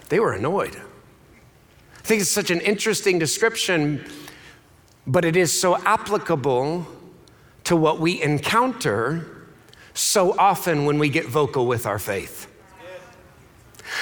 They 0.09 0.19
were 0.19 0.33
annoyed. 0.33 0.75
I 0.75 2.01
think 2.01 2.21
it's 2.21 2.31
such 2.31 2.51
an 2.51 2.59
interesting 2.61 3.17
description, 3.17 4.05
but 5.07 5.25
it 5.25 5.35
is 5.35 5.57
so 5.57 5.77
applicable 5.83 6.85
to 7.63 7.75
what 7.75 7.99
we 7.99 8.21
encounter 8.21 9.47
so 9.93 10.37
often 10.37 10.85
when 10.85 10.99
we 10.99 11.09
get 11.09 11.27
vocal 11.27 11.65
with 11.65 11.85
our 11.85 11.99
faith. 11.99 12.47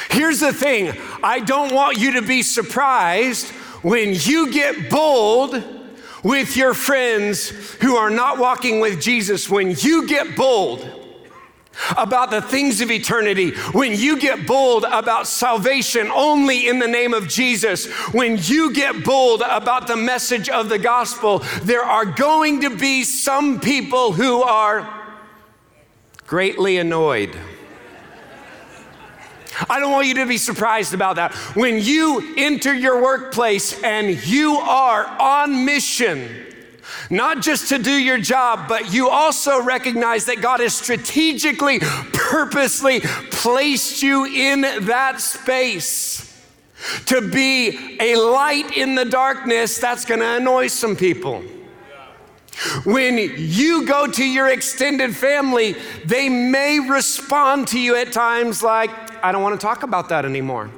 Here's 0.10 0.40
the 0.40 0.54
thing 0.54 0.94
I 1.22 1.40
don't 1.40 1.74
want 1.74 1.98
you 1.98 2.14
to 2.14 2.22
be 2.22 2.42
surprised 2.42 3.48
when 3.84 4.14
you 4.16 4.52
get 4.52 4.90
bold 4.90 5.64
with 6.24 6.56
your 6.56 6.74
friends 6.74 7.50
who 7.76 7.96
are 7.96 8.10
not 8.10 8.38
walking 8.38 8.80
with 8.80 9.02
Jesus, 9.02 9.50
when 9.50 9.76
you 9.78 10.08
get 10.08 10.36
bold 10.36 11.01
about 11.98 12.32
the 12.32 12.42
things 12.42 12.82
of 12.82 12.92
eternity, 12.92 13.52
when 13.72 13.94
you 13.94 14.20
get 14.20 14.46
bold 14.46 14.84
about 14.84 15.28
salvation 15.28 16.10
only 16.12 16.68
in 16.68 16.80
the 16.80 16.88
name 16.88 17.14
of 17.14 17.28
Jesus, 17.28 17.88
when 18.14 18.38
you 18.42 18.74
get 18.74 19.04
bold 19.04 19.42
about 19.42 19.88
the 19.88 19.98
message 19.98 20.50
of 20.50 20.70
the 20.70 20.80
gospel, 20.80 21.40
there 21.64 21.84
are 21.84 22.06
going 22.06 22.62
to 22.62 22.76
be 22.76 23.04
some 23.04 23.60
people 23.60 24.14
who 24.14 24.42
are 24.42 25.02
greatly 26.28 26.78
annoyed. 26.78 27.38
I 29.70 29.80
don't 29.80 29.92
want 29.92 30.08
you 30.08 30.16
to 30.16 30.26
be 30.26 30.38
surprised 30.38 30.94
about 30.94 31.18
that. 31.18 31.34
When 31.56 31.80
you 31.80 32.36
enter 32.38 32.74
your 32.74 33.02
workplace 33.02 33.82
and 33.84 34.26
you 34.26 34.56
are 34.56 35.06
on 35.06 35.66
mission, 35.66 36.51
not 37.12 37.42
just 37.42 37.70
to 37.70 37.78
do 37.78 37.92
your 37.92 38.18
job, 38.18 38.68
but 38.68 38.94
you 38.94 39.10
also 39.10 39.62
recognize 39.62 40.26
that 40.26 40.42
God 40.42 40.62
has 40.62 40.74
strategically, 40.74 41.80
purposely 42.14 43.02
placed 43.02 44.02
you 44.02 44.26
in 44.26 44.62
that 44.62 45.20
space 45.20 46.28
to 47.06 47.30
be 47.30 47.98
a 48.00 48.16
light 48.16 48.76
in 48.76 48.96
the 48.96 49.06
darkness 49.06 49.78
that's 49.78 50.06
going 50.06 50.22
to 50.22 50.38
annoy 50.38 50.68
some 50.68 50.96
people. 50.96 51.44
When 52.86 53.18
you 53.18 53.86
go 53.86 54.08
to 54.08 54.24
your 54.24 54.48
extended 54.48 55.16
family, 55.16 55.76
they 56.06 56.30
may 56.30 56.80
respond 56.80 57.68
to 57.70 57.80
you 57.80 57.96
at 57.96 58.12
times 58.12 58.64
like, 58.64 58.90
I 59.24 59.32
don't 59.32 59.42
want 59.42 59.60
to 59.60 59.64
talk 59.66 59.84
about 59.84 60.10
that 60.10 60.26
anymore. 60.26 60.70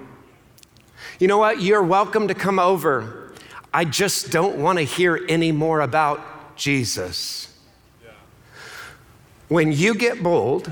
You 1.20 1.28
know 1.28 1.38
what? 1.38 1.62
You're 1.62 1.84
welcome 1.84 2.28
to 2.28 2.34
come 2.34 2.60
over. 2.60 3.23
I 3.74 3.86
just 3.86 4.30
don't 4.30 4.58
want 4.58 4.78
to 4.78 4.84
hear 4.84 5.20
any 5.28 5.52
more 5.52 5.82
about 5.82 6.56
Jesus. 6.56 7.50
When 9.48 9.72
you 9.72 9.96
get 9.96 10.22
bold, 10.22 10.72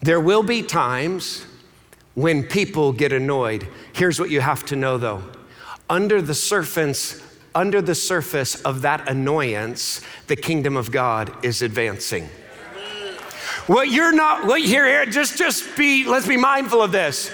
there 0.00 0.20
will 0.20 0.42
be 0.42 0.62
times 0.62 1.44
when 2.14 2.42
people 2.42 2.92
get 2.92 3.12
annoyed. 3.12 3.68
Here's 3.92 4.18
what 4.18 4.30
you 4.30 4.40
have 4.40 4.64
to 4.66 4.76
know 4.76 4.96
though 4.96 5.22
under 5.90 6.20
the 6.20 6.34
surface, 6.34 7.22
under 7.54 7.80
the 7.80 7.94
surface 7.94 8.60
of 8.62 8.82
that 8.82 9.08
annoyance, 9.08 10.02
the 10.26 10.36
kingdom 10.36 10.76
of 10.76 10.90
God 10.90 11.32
is 11.44 11.62
advancing. 11.62 12.28
What 13.66 13.90
you're 13.90 14.12
not, 14.12 14.46
what 14.46 14.62
here, 14.62 14.86
here, 14.86 15.04
just, 15.06 15.36
just 15.36 15.76
be, 15.76 16.06
let's 16.06 16.26
be 16.26 16.38
mindful 16.38 16.82
of 16.82 16.92
this. 16.92 17.30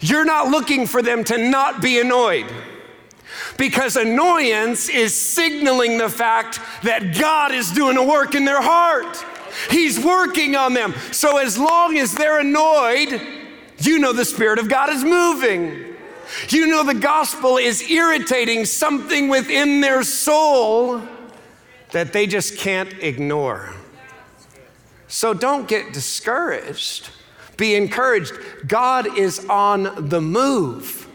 You're 0.00 0.24
not 0.24 0.48
looking 0.48 0.86
for 0.86 1.00
them 1.00 1.22
to 1.24 1.38
not 1.38 1.80
be 1.80 2.00
annoyed 2.00 2.46
because 3.58 3.96
annoyance 3.96 4.88
is 4.88 5.14
signaling 5.14 5.98
the 5.98 6.08
fact 6.08 6.60
that 6.82 7.18
God 7.18 7.52
is 7.52 7.70
doing 7.70 7.96
a 7.96 8.04
work 8.04 8.34
in 8.34 8.44
their 8.44 8.62
heart. 8.62 9.24
He's 9.70 9.98
working 9.98 10.54
on 10.56 10.74
them. 10.74 10.94
So 11.12 11.38
as 11.38 11.58
long 11.58 11.96
as 11.96 12.14
they're 12.14 12.40
annoyed, 12.40 13.20
you 13.78 13.98
know 13.98 14.12
the 14.12 14.24
Spirit 14.24 14.58
of 14.58 14.68
God 14.68 14.90
is 14.90 15.04
moving. 15.04 15.96
You 16.48 16.66
know 16.66 16.84
the 16.84 16.94
gospel 16.94 17.56
is 17.56 17.88
irritating 17.90 18.64
something 18.64 19.28
within 19.28 19.80
their 19.80 20.02
soul 20.02 21.02
that 21.92 22.12
they 22.12 22.26
just 22.26 22.58
can't 22.58 22.92
ignore. 22.94 23.72
So 25.08 25.32
don't 25.32 25.68
get 25.68 25.92
discouraged. 25.92 27.10
Be 27.56 27.74
encouraged. 27.74 28.32
God 28.66 29.16
is 29.18 29.46
on 29.48 30.08
the 30.08 30.20
move. 30.20 31.05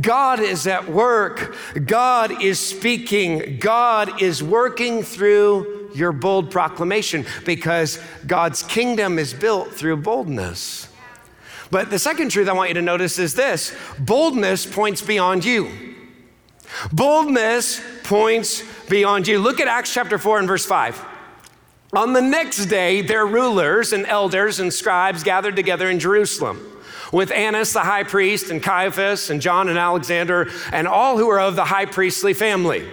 God 0.00 0.40
is 0.40 0.66
at 0.66 0.88
work. 0.88 1.56
God 1.86 2.42
is 2.42 2.60
speaking. 2.60 3.58
God 3.58 4.22
is 4.22 4.42
working 4.42 5.02
through 5.02 5.90
your 5.94 6.12
bold 6.12 6.50
proclamation 6.50 7.26
because 7.44 8.00
God's 8.26 8.62
kingdom 8.62 9.18
is 9.18 9.34
built 9.34 9.72
through 9.72 9.96
boldness. 9.98 10.88
But 11.70 11.90
the 11.90 11.98
second 11.98 12.30
truth 12.30 12.48
I 12.48 12.52
want 12.52 12.70
you 12.70 12.74
to 12.74 12.82
notice 12.82 13.18
is 13.18 13.34
this 13.34 13.74
boldness 13.98 14.66
points 14.66 15.02
beyond 15.02 15.44
you. 15.44 15.70
Boldness 16.92 17.80
points 18.04 18.62
beyond 18.88 19.26
you. 19.26 19.38
Look 19.38 19.60
at 19.60 19.68
Acts 19.68 19.92
chapter 19.92 20.18
4 20.18 20.40
and 20.40 20.48
verse 20.48 20.66
5. 20.66 21.06
On 21.92 22.12
the 22.12 22.22
next 22.22 22.66
day, 22.66 23.02
their 23.02 23.26
rulers 23.26 23.92
and 23.92 24.06
elders 24.06 24.60
and 24.60 24.72
scribes 24.72 25.24
gathered 25.24 25.56
together 25.56 25.90
in 25.90 25.98
Jerusalem 25.98 26.69
with 27.12 27.30
Annas 27.30 27.72
the 27.72 27.80
high 27.80 28.04
priest 28.04 28.50
and 28.50 28.62
Caiaphas 28.62 29.30
and 29.30 29.40
John 29.40 29.68
and 29.68 29.78
Alexander 29.78 30.48
and 30.72 30.86
all 30.86 31.18
who 31.18 31.26
were 31.26 31.40
of 31.40 31.56
the 31.56 31.64
high 31.64 31.86
priestly 31.86 32.34
family. 32.34 32.88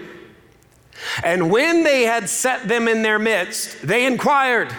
And 1.24 1.52
when 1.52 1.84
they 1.84 2.04
had 2.04 2.30
set 2.30 2.68
them 2.68 2.88
in 2.88 3.04
their 3.04 3.20
midst, 3.20 3.82
they 3.82 4.06
inquired, 4.06 4.74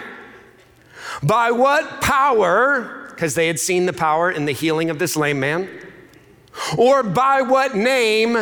By 1.23 1.51
what 1.51 2.01
power, 2.01 3.07
because 3.09 3.35
they 3.35 3.47
had 3.47 3.59
seen 3.59 3.85
the 3.85 3.93
power 3.93 4.29
in 4.29 4.45
the 4.45 4.51
healing 4.51 4.89
of 4.89 4.99
this 4.99 5.15
lame 5.15 5.39
man, 5.39 5.69
or 6.77 7.03
by 7.03 7.41
what 7.41 7.75
name 7.75 8.37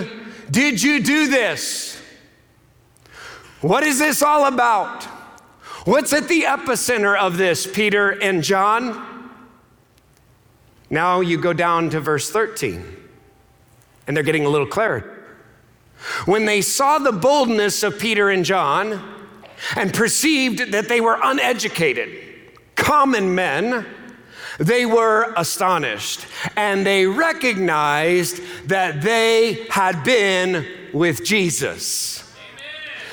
did 0.50 0.82
you 0.82 1.04
do 1.04 1.27
this? 1.27 2.01
What 3.62 3.84
is 3.84 4.00
this 4.00 4.22
all 4.22 4.46
about? 4.46 5.04
What's 5.86 6.13
at 6.13 6.27
the 6.27 6.42
epicenter 6.42 7.18
of 7.18 7.38
this, 7.38 7.66
Peter 7.66 8.10
and 8.10 8.44
John? 8.44 9.07
Now 10.89 11.22
you 11.22 11.38
go 11.38 11.53
down 11.53 11.89
to 11.91 12.00
verse 12.00 12.29
13, 12.29 12.84
and 14.08 14.15
they're 14.15 14.24
getting 14.24 14.46
a 14.46 14.50
little 14.50 14.67
clarity. 14.67 15.08
When 16.25 16.46
they 16.46 16.62
saw 16.62 17.00
the 17.00 17.12
boldness 17.12 17.84
of 17.84 18.00
Peter 18.00 18.29
and 18.29 18.46
John 18.46 19.01
and 19.75 19.94
perceived 19.94 20.72
that 20.72 20.88
they 20.88 21.01
were 21.01 21.20
uneducated, 21.22 22.10
common 22.75 23.34
men, 23.34 23.86
they 24.60 24.86
were 24.86 25.34
astonished 25.36 26.25
and 26.56 26.86
they 26.86 27.06
recognized 27.06 28.41
that 28.65 29.01
they 29.01 29.67
had 29.70 30.03
been 30.03 30.65
with 30.94 31.24
Jesus. 31.24 32.24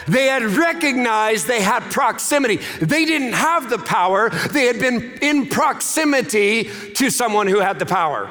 They 0.07 0.27
had 0.27 0.43
recognized 0.43 1.47
they 1.47 1.63
had 1.63 1.83
proximity. 1.91 2.57
They 2.81 3.05
didn't 3.05 3.33
have 3.33 3.71
the 3.71 3.79
power, 3.79 4.31
they 4.31 4.67
had 4.67 4.79
been 4.79 5.19
in 5.23 5.49
proximity 5.49 6.65
to 6.95 7.11
someone 7.11 7.47
who 7.47 7.61
had 7.61 7.79
the 7.79 7.87
power. 7.87 8.31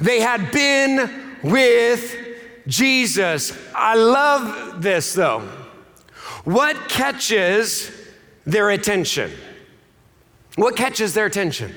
They 0.00 0.20
had 0.20 0.50
been 0.52 1.36
with 1.42 2.16
Jesus. 2.66 3.56
I 3.74 3.94
love 3.94 4.82
this 4.82 5.14
though. 5.14 5.40
What 6.44 6.88
catches 6.88 7.90
their 8.44 8.70
attention? 8.70 9.32
What 10.56 10.76
catches 10.76 11.14
their 11.14 11.26
attention? 11.26 11.74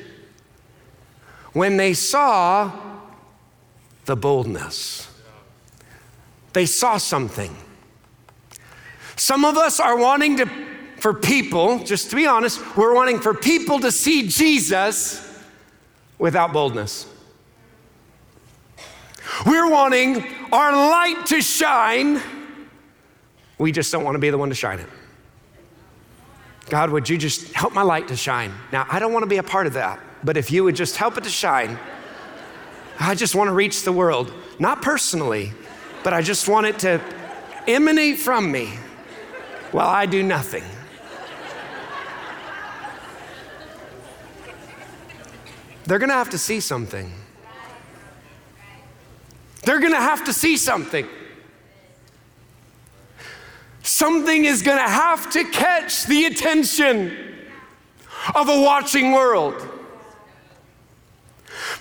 When 1.53 1.77
they 1.77 1.93
saw 1.93 2.71
the 4.05 4.15
boldness, 4.15 5.11
they 6.53 6.65
saw 6.65 6.97
something. 6.97 7.55
Some 9.19 9.43
of 9.43 9.57
us 9.57 9.81
are 9.81 9.97
wanting 9.97 10.37
to, 10.37 10.49
for 10.95 11.13
people, 11.13 11.83
just 11.83 12.09
to 12.09 12.15
be 12.15 12.25
honest, 12.25 12.77
we're 12.77 12.95
wanting 12.95 13.19
for 13.19 13.33
people 13.33 13.77
to 13.81 13.91
see 13.91 14.29
Jesus 14.29 15.43
without 16.17 16.53
boldness. 16.53 17.05
We're 19.45 19.69
wanting 19.69 20.25
our 20.53 20.71
light 20.71 21.25
to 21.27 21.41
shine 21.41 22.21
We 23.57 23.73
just 23.73 23.91
don't 23.91 24.05
want 24.05 24.15
to 24.15 24.19
be 24.19 24.29
the 24.29 24.37
one 24.37 24.47
to 24.49 24.55
shine 24.55 24.79
it. 24.79 24.87
God, 26.69 26.89
would 26.89 27.09
you 27.09 27.17
just 27.17 27.51
help 27.51 27.73
my 27.73 27.81
light 27.81 28.07
to 28.07 28.15
shine? 28.15 28.53
Now, 28.71 28.87
I 28.89 28.99
don't 28.99 29.11
want 29.11 29.23
to 29.23 29.29
be 29.29 29.37
a 29.37 29.43
part 29.43 29.67
of 29.67 29.73
that, 29.73 29.99
but 30.23 30.37
if 30.37 30.49
you 30.49 30.63
would 30.63 30.77
just 30.77 30.95
help 30.95 31.17
it 31.17 31.25
to 31.25 31.29
shine, 31.29 31.77
I 33.01 33.15
just 33.15 33.35
want 33.35 33.49
to 33.49 33.53
reach 33.53 33.83
the 33.83 33.91
world, 33.91 34.31
not 34.59 34.81
personally, 34.81 35.51
but 36.05 36.13
I 36.13 36.21
just 36.21 36.47
want 36.47 36.67
it 36.67 36.79
to 36.79 37.01
emanate 37.67 38.17
from 38.17 38.49
me 38.49 38.79
while 39.71 39.87
I 39.87 40.05
do 40.05 40.23
nothing. 40.23 40.63
They're 45.85 45.99
going 45.99 46.09
to 46.09 46.15
have 46.15 46.29
to 46.31 46.37
see 46.37 46.59
something. 46.59 47.11
They're 49.63 49.79
going 49.79 49.93
to 49.93 49.97
have 49.97 50.23
to 50.25 50.33
see 50.33 50.55
something. 50.55 51.07
Something 53.81 54.45
is 54.45 54.61
going 54.61 54.77
to 54.77 54.89
have 54.89 55.31
to 55.31 55.43
catch 55.45 56.05
the 56.05 56.25
attention 56.25 57.35
of 58.35 58.49
a 58.49 58.61
watching 58.61 59.13
world. 59.13 59.67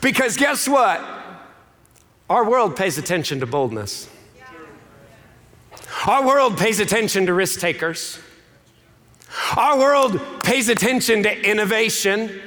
Because 0.01 0.37
guess 0.37 0.67
what? 0.67 1.05
Our 2.31 2.49
world 2.49 2.77
pays 2.77 2.99
attention 2.99 3.41
to 3.41 3.47
boldness. 3.47 4.09
Our 6.09 6.27
world 6.27 6.57
pays 6.57 6.81
attention 6.81 7.27
to 7.27 7.35
risk 7.35 7.61
takers. 7.61 8.19
Our 9.55 9.79
world 9.79 10.19
pays 10.43 10.71
attention 10.71 11.23
to 11.25 11.47
innovation. 11.47 12.41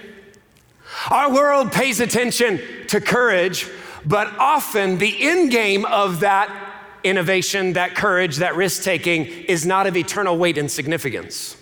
Our 1.12 1.32
world 1.32 1.72
pays 1.72 2.00
attention 2.00 2.60
to 2.88 3.00
courage, 3.00 3.70
but 4.03 4.36
often 4.39 4.98
the 4.98 5.15
end 5.22 5.51
game 5.51 5.86
of 5.86 6.22
that 6.22 6.50
innovation, 7.03 7.74
that 7.74 7.94
courage, 7.94 8.38
that 8.38 8.56
risk 8.56 8.82
taking 8.82 9.27
is 9.27 9.63
not 9.63 9.86
of 9.86 9.96
eternal 9.96 10.39
weight 10.39 10.58
and 10.58 10.72
significance. 10.72 11.56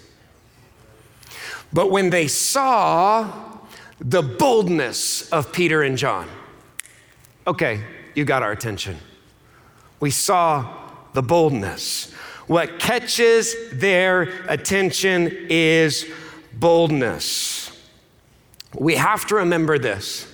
But 1.74 1.91
when 1.91 2.12
they 2.12 2.29
saw 2.29 3.60
the 4.00 4.22
boldness 4.22 5.29
of 5.32 5.51
Peter 5.51 5.84
and 5.84 5.98
John, 5.98 6.29
okay, 7.46 7.84
you 8.15 8.24
got 8.24 8.41
our 8.41 8.53
attention. 8.53 9.00
We 10.00 10.12
saw 10.12 10.88
the 11.13 11.22
boldness. 11.22 12.12
What 12.48 12.80
catches 12.80 13.56
their 13.74 14.22
attention 14.48 15.48
is 15.50 16.10
boldness. 16.54 17.72
We 18.75 18.96
have 18.96 19.25
to 19.28 19.36
remember 19.36 19.78
this 19.78 20.28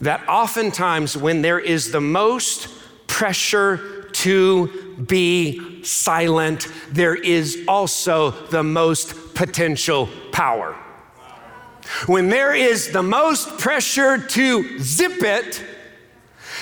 that 0.00 0.28
oftentimes 0.28 1.16
when 1.16 1.42
there 1.42 1.58
is 1.58 1.90
the 1.90 2.00
most 2.00 2.68
pressure 3.08 4.08
to 4.12 4.96
be 5.06 5.82
silent, 5.82 6.68
there 6.90 7.16
is 7.16 7.64
also 7.66 8.30
the 8.48 8.62
most 8.62 9.34
potential 9.34 10.08
power. 10.30 10.74
When 12.06 12.28
there 12.28 12.54
is 12.54 12.92
the 12.92 13.02
most 13.02 13.58
pressure 13.58 14.18
to 14.18 14.78
zip 14.78 15.22
it, 15.22 15.64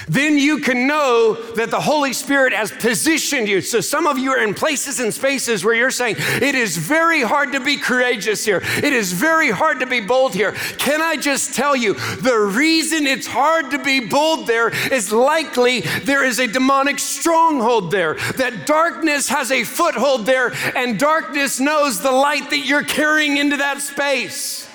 then 0.08 0.38
you 0.38 0.58
can 0.58 0.86
know 0.86 1.34
that 1.54 1.70
the 1.70 1.80
Holy 1.80 2.12
Spirit 2.12 2.52
has 2.52 2.70
positioned 2.70 3.48
you. 3.48 3.60
So 3.60 3.80
some 3.80 4.06
of 4.06 4.18
you 4.18 4.32
are 4.32 4.42
in 4.42 4.54
places 4.54 5.00
and 5.00 5.12
spaces 5.12 5.64
where 5.64 5.74
you're 5.74 5.90
saying, 5.90 6.16
it 6.18 6.54
is 6.54 6.76
very 6.76 7.22
hard 7.22 7.52
to 7.52 7.60
be 7.60 7.76
courageous 7.76 8.44
here. 8.44 8.62
It 8.62 8.92
is 8.92 9.12
very 9.12 9.50
hard 9.50 9.80
to 9.80 9.86
be 9.86 10.00
bold 10.00 10.34
here. 10.34 10.52
Can 10.78 11.02
I 11.02 11.16
just 11.16 11.54
tell 11.54 11.74
you, 11.74 11.94
the 11.94 12.38
reason 12.38 13.06
it's 13.06 13.26
hard 13.26 13.70
to 13.72 13.78
be 13.82 14.00
bold 14.00 14.46
there 14.46 14.68
is 14.92 15.12
likely 15.12 15.80
there 15.80 16.24
is 16.24 16.38
a 16.38 16.46
demonic 16.46 16.98
stronghold 16.98 17.90
there, 17.90 18.14
that 18.36 18.66
darkness 18.66 19.28
has 19.28 19.50
a 19.50 19.64
foothold 19.64 20.26
there, 20.26 20.52
and 20.76 20.98
darkness 20.98 21.58
knows 21.60 22.00
the 22.00 22.12
light 22.12 22.50
that 22.50 22.60
you're 22.60 22.84
carrying 22.84 23.36
into 23.36 23.56
that 23.56 23.80
space. 23.80 24.68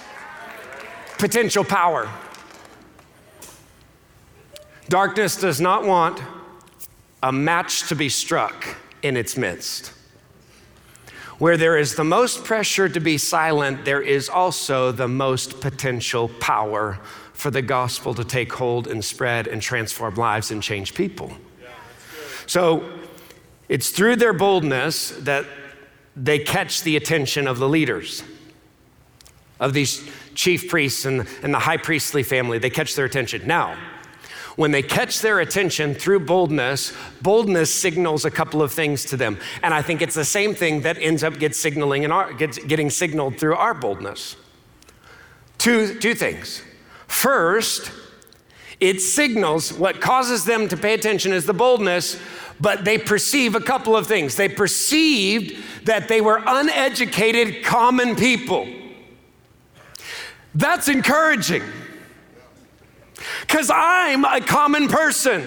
Potential 1.18 1.64
power. 1.64 2.10
Darkness 4.92 5.38
does 5.38 5.62
not 5.62 5.86
want 5.86 6.22
a 7.24 7.32
match 7.32 7.88
to 7.88 7.96
be 7.96 8.10
struck 8.10 8.76
in 9.02 9.16
its 9.16 9.38
midst. 9.38 9.94
Where 11.38 11.56
there 11.56 11.78
is 11.78 11.96
the 11.96 12.04
most 12.04 12.44
pressure 12.44 12.90
to 12.90 13.00
be 13.00 13.18
silent, 13.18 13.86
there 13.86 14.02
is 14.02 14.28
also 14.28 14.92
the 14.92 15.08
most 15.08 15.62
potential 15.62 16.28
power 16.42 17.00
for 17.32 17.50
the 17.50 17.62
gospel 17.62 18.14
to 18.16 18.26
take 18.26 18.52
hold 18.52 18.88
and 18.88 19.04
spread 19.04 19.48
and 19.48 19.62
transform 19.62 20.16
lives 20.16 20.52
and 20.52 20.62
change 20.62 20.94
people. 20.94 21.32
So 22.46 22.92
it's 23.70 23.92
through 23.92 24.18
their 24.18 24.34
boldness 24.34 25.12
that 25.20 25.46
they 26.18 26.38
catch 26.38 26.84
the 26.84 26.98
attention 26.98 27.48
of 27.48 27.60
the 27.60 27.70
leaders, 27.70 28.24
of 29.58 29.72
these 29.72 30.06
chief 30.36 30.68
priests 30.68 31.06
and, 31.06 31.26
and 31.44 31.54
the 31.54 31.60
high 31.60 31.78
priestly 31.78 32.24
family. 32.24 32.58
They 32.58 32.70
catch 32.70 32.96
their 32.96 33.06
attention. 33.06 33.48
Now, 33.48 33.78
when 34.56 34.72
they 34.72 34.82
catch 34.82 35.22
their 35.22 35.40
attention 35.40 35.94
through 35.94 36.22
boldness, 36.22 36.94
boldness 37.22 37.74
signals 37.74 38.26
a 38.26 38.32
couple 38.32 38.62
of 38.62 38.72
things 38.72 39.06
to 39.06 39.18
them. 39.18 39.38
And 39.64 39.74
I 39.74 39.82
think 39.82 40.02
it's 40.02 40.16
the 40.16 40.26
same 40.26 40.54
thing 40.54 40.82
that 40.82 40.98
ends 40.98 41.24
up 41.24 41.40
gets 41.40 41.60
signaling 41.60 42.04
in 42.04 42.12
our, 42.12 42.34
gets, 42.34 42.58
getting 42.58 42.90
signaled 42.90 43.38
through 43.38 43.56
our 43.56 43.74
boldness. 43.74 44.36
Two, 45.58 46.00
two 46.00 46.16
things. 46.16 46.62
First, 47.08 47.92
it 48.80 49.00
signals 49.00 49.72
what 49.72 50.02
causes 50.02 50.44
them 50.44 50.68
to 50.70 50.78
pay 50.78 50.94
attention 50.94 51.34
is 51.34 51.46
the 51.46 51.54
boldness, 51.54 52.20
but 52.60 52.84
they 52.84 52.98
perceive 52.98 53.54
a 53.54 53.62
couple 53.62 53.96
of 53.96 54.08
things. 54.08 54.36
They 54.36 54.50
perceived 54.50 55.64
that 55.86 56.08
they 56.08 56.20
were 56.20 56.42
uneducated, 56.46 57.64
common 57.64 58.16
people. 58.16 58.68
That's 60.56 60.88
encouraging 60.88 61.64
because 63.52 63.70
I'm 63.70 64.24
a 64.24 64.40
common 64.40 64.88
person. 64.88 65.46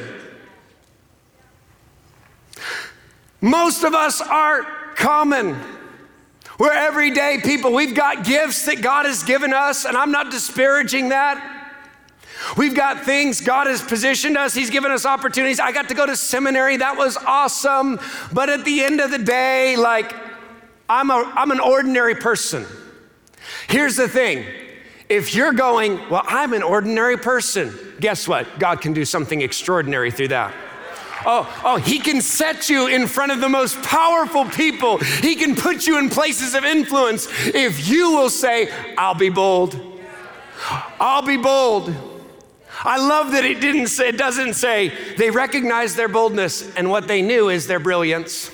Most 3.40 3.82
of 3.82 3.94
us 3.94 4.20
are 4.20 4.62
common. 4.94 5.58
We're 6.58 6.74
everyday 6.74 7.38
people. 7.42 7.72
We've 7.72 7.94
got 7.94 8.26
gifts 8.26 8.66
that 8.66 8.82
God 8.82 9.06
has 9.06 9.22
given 9.22 9.54
us, 9.54 9.86
and 9.86 9.96
I'm 9.96 10.12
not 10.12 10.30
disparaging 10.30 11.08
that. 11.08 11.72
We've 12.58 12.74
got 12.74 13.06
things 13.06 13.40
God 13.40 13.68
has 13.68 13.80
positioned 13.80 14.36
us, 14.36 14.52
He's 14.52 14.68
given 14.68 14.92
us 14.92 15.06
opportunities. 15.06 15.58
I 15.58 15.72
got 15.72 15.88
to 15.88 15.94
go 15.94 16.04
to 16.04 16.14
seminary, 16.14 16.76
that 16.76 16.98
was 16.98 17.16
awesome. 17.16 17.98
But 18.34 18.50
at 18.50 18.66
the 18.66 18.84
end 18.84 19.00
of 19.00 19.12
the 19.12 19.18
day, 19.18 19.76
like, 19.76 20.14
I'm, 20.90 21.10
a, 21.10 21.32
I'm 21.34 21.50
an 21.50 21.60
ordinary 21.60 22.16
person. 22.16 22.66
Here's 23.66 23.96
the 23.96 24.08
thing 24.08 24.44
if 25.08 25.34
you're 25.34 25.52
going, 25.52 25.98
well, 26.08 26.24
I'm 26.26 26.52
an 26.52 26.62
ordinary 26.62 27.16
person, 27.16 27.74
guess 28.00 28.26
what? 28.26 28.58
God 28.58 28.80
can 28.80 28.92
do 28.92 29.04
something 29.04 29.40
extraordinary 29.40 30.10
through 30.10 30.28
that. 30.28 30.54
Oh, 31.26 31.62
oh, 31.64 31.76
he 31.76 31.98
can 31.98 32.20
set 32.20 32.68
you 32.68 32.86
in 32.86 33.06
front 33.06 33.32
of 33.32 33.40
the 33.40 33.48
most 33.48 33.80
powerful 33.82 34.44
people. 34.44 34.98
He 34.98 35.36
can 35.36 35.54
put 35.54 35.86
you 35.86 35.98
in 35.98 36.10
places 36.10 36.54
of 36.54 36.64
influence 36.64 37.28
if 37.46 37.88
you 37.88 38.12
will 38.12 38.30
say, 38.30 38.70
I'll 38.98 39.14
be 39.14 39.30
bold. 39.30 39.80
I'll 41.00 41.22
be 41.22 41.36
bold. 41.36 41.94
I 42.82 42.98
love 42.98 43.32
that 43.32 43.44
it 43.44 43.60
didn't 43.60 43.86
say, 43.86 44.08
it 44.08 44.18
doesn't 44.18 44.54
say 44.54 44.92
they 45.16 45.30
recognized 45.30 45.96
their 45.96 46.08
boldness 46.08 46.74
and 46.76 46.90
what 46.90 47.08
they 47.08 47.22
knew 47.22 47.48
is 47.48 47.66
their 47.66 47.80
brilliance. 47.80 48.50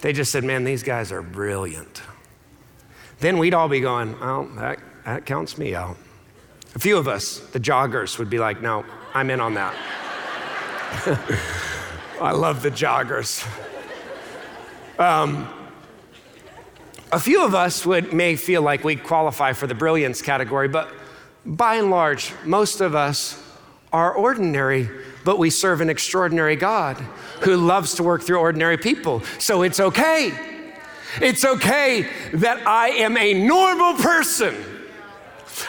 They 0.00 0.12
just 0.12 0.32
said, 0.32 0.42
man, 0.42 0.64
these 0.64 0.82
guys 0.82 1.12
are 1.12 1.22
brilliant. 1.22 2.02
Then 3.20 3.38
we'd 3.38 3.54
all 3.54 3.68
be 3.68 3.80
going, 3.80 4.16
oh, 4.20 4.50
that, 4.56 4.78
that 5.06 5.24
counts 5.24 5.56
me 5.56 5.74
out. 5.74 5.96
A 6.74 6.80
few 6.80 6.98
of 6.98 7.06
us, 7.06 7.38
the 7.38 7.60
joggers, 7.60 8.18
would 8.18 8.28
be 8.28 8.40
like, 8.40 8.60
no, 8.60 8.84
I'm 9.14 9.30
in 9.30 9.40
on 9.40 9.54
that. 9.54 9.74
I 12.20 12.32
love 12.32 12.60
the 12.60 12.72
joggers. 12.72 13.46
Um, 14.98 15.48
a 17.12 17.20
few 17.20 17.44
of 17.44 17.54
us 17.54 17.86
would 17.86 18.12
may 18.12 18.34
feel 18.34 18.62
like 18.62 18.82
we 18.82 18.96
qualify 18.96 19.52
for 19.52 19.68
the 19.68 19.76
brilliance 19.76 20.20
category, 20.20 20.66
but 20.66 20.92
by 21.44 21.76
and 21.76 21.88
large, 21.88 22.32
most 22.44 22.80
of 22.80 22.96
us 22.96 23.40
are 23.92 24.12
ordinary, 24.12 24.90
but 25.24 25.38
we 25.38 25.50
serve 25.50 25.80
an 25.80 25.88
extraordinary 25.88 26.56
God 26.56 26.96
who 27.42 27.56
loves 27.56 27.94
to 27.94 28.02
work 28.02 28.22
through 28.22 28.40
ordinary 28.40 28.76
people. 28.76 29.22
So 29.38 29.62
it's 29.62 29.78
okay. 29.78 30.32
It's 31.20 31.44
okay 31.44 32.10
that 32.34 32.66
I 32.66 32.88
am 32.88 33.16
a 33.16 33.34
normal 33.34 33.94
person 33.94 34.75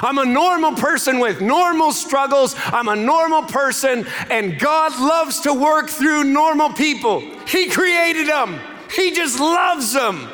I'm 0.01 0.17
a 0.17 0.25
normal 0.25 0.73
person 0.73 1.19
with 1.19 1.41
normal 1.41 1.91
struggles. 1.91 2.55
I'm 2.57 2.87
a 2.87 2.95
normal 2.95 3.43
person, 3.43 4.05
and 4.29 4.59
God 4.59 4.99
loves 4.99 5.41
to 5.41 5.53
work 5.53 5.89
through 5.89 6.25
normal 6.25 6.73
people. 6.73 7.21
He 7.47 7.69
created 7.69 8.27
them, 8.27 8.59
He 8.93 9.11
just 9.11 9.39
loves 9.39 9.93
them. 9.93 10.29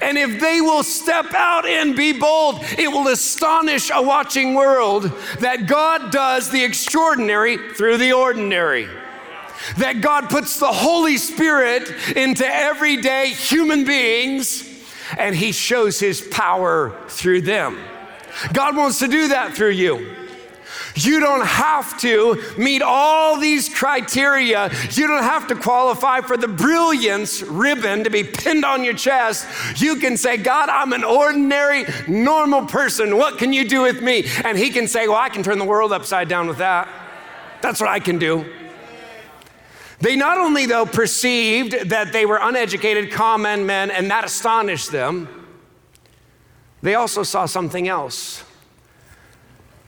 And 0.00 0.16
if 0.16 0.40
they 0.40 0.60
will 0.60 0.82
step 0.82 1.34
out 1.34 1.66
and 1.66 1.94
be 1.94 2.18
bold, 2.18 2.60
it 2.78 2.90
will 2.90 3.08
astonish 3.08 3.90
a 3.92 4.00
watching 4.00 4.54
world 4.54 5.04
that 5.40 5.66
God 5.66 6.10
does 6.10 6.50
the 6.50 6.64
extraordinary 6.64 7.74
through 7.74 7.98
the 7.98 8.12
ordinary. 8.12 8.88
that 9.76 10.00
God 10.00 10.28
puts 10.28 10.58
the 10.58 10.72
Holy 10.72 11.16
Spirit 11.16 11.88
into 12.16 12.44
everyday 12.44 13.28
human 13.28 13.84
beings 13.84 14.68
and 15.18 15.36
He 15.36 15.52
shows 15.52 16.00
His 16.00 16.20
power 16.20 16.96
through 17.08 17.42
them. 17.42 17.78
God 18.52 18.76
wants 18.76 18.98
to 19.00 19.08
do 19.08 19.28
that 19.28 19.54
through 19.54 19.70
you. 19.70 20.16
You 20.94 21.20
don't 21.20 21.46
have 21.46 21.98
to 22.00 22.42
meet 22.58 22.82
all 22.82 23.38
these 23.38 23.68
criteria. 23.68 24.70
You 24.90 25.06
don't 25.06 25.22
have 25.22 25.46
to 25.48 25.54
qualify 25.54 26.20
for 26.20 26.36
the 26.36 26.48
brilliance 26.48 27.42
ribbon 27.42 28.04
to 28.04 28.10
be 28.10 28.24
pinned 28.24 28.64
on 28.64 28.84
your 28.84 28.94
chest. 28.94 29.46
You 29.80 29.96
can 29.96 30.16
say, 30.16 30.36
God, 30.36 30.68
I'm 30.68 30.92
an 30.92 31.04
ordinary, 31.04 31.84
normal 32.06 32.66
person. 32.66 33.16
What 33.16 33.38
can 33.38 33.52
you 33.52 33.68
do 33.68 33.82
with 33.82 34.02
me? 34.02 34.24
And 34.44 34.58
He 34.58 34.70
can 34.70 34.86
say, 34.86 35.08
Well, 35.08 35.16
I 35.16 35.28
can 35.28 35.42
turn 35.42 35.58
the 35.58 35.64
world 35.64 35.92
upside 35.92 36.28
down 36.28 36.46
with 36.46 36.58
that. 36.58 36.88
That's 37.62 37.80
what 37.80 37.88
I 37.88 38.00
can 38.00 38.18
do. 38.18 38.44
They 40.00 40.16
not 40.16 40.36
only, 40.36 40.66
though, 40.66 40.84
perceived 40.84 41.90
that 41.90 42.12
they 42.12 42.26
were 42.26 42.38
uneducated, 42.42 43.12
common 43.12 43.66
men, 43.66 43.90
and 43.90 44.10
that 44.10 44.24
astonished 44.24 44.90
them, 44.90 45.41
they 46.82 46.94
also 46.94 47.22
saw 47.22 47.46
something 47.46 47.88
else 47.88 48.44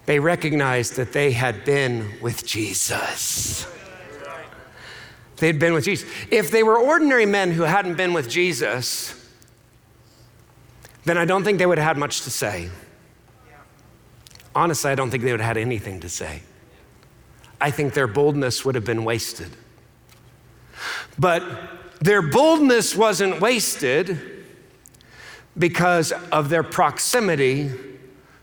they 0.06 0.20
recognized 0.20 0.96
that 0.96 1.12
they 1.12 1.32
had 1.32 1.64
been 1.64 2.12
with 2.20 2.46
Jesus. 2.46 3.66
They'd 5.36 5.58
been 5.58 5.72
with 5.72 5.84
Jesus. 5.84 6.08
If 6.30 6.50
they 6.50 6.62
were 6.62 6.78
ordinary 6.78 7.26
men 7.26 7.50
who 7.50 7.62
hadn't 7.62 7.96
been 7.96 8.12
with 8.12 8.28
Jesus, 8.28 9.14
then 11.04 11.18
I 11.18 11.24
don't 11.24 11.42
think 11.42 11.58
they 11.58 11.66
would 11.66 11.78
have 11.78 11.86
had 11.86 11.98
much 11.98 12.22
to 12.22 12.30
say. 12.30 12.70
Honestly, 14.54 14.90
I 14.90 14.94
don't 14.94 15.10
think 15.10 15.24
they 15.24 15.32
would 15.32 15.40
have 15.40 15.56
had 15.56 15.56
anything 15.56 16.00
to 16.00 16.08
say. 16.08 16.42
I 17.60 17.70
think 17.70 17.94
their 17.94 18.06
boldness 18.06 18.64
would 18.64 18.74
have 18.74 18.84
been 18.84 19.04
wasted. 19.04 19.50
But 21.18 21.42
their 22.00 22.22
boldness 22.22 22.94
wasn't 22.94 23.40
wasted 23.40 24.33
because 25.56 26.12
of 26.32 26.48
their 26.48 26.62
proximity 26.62 27.70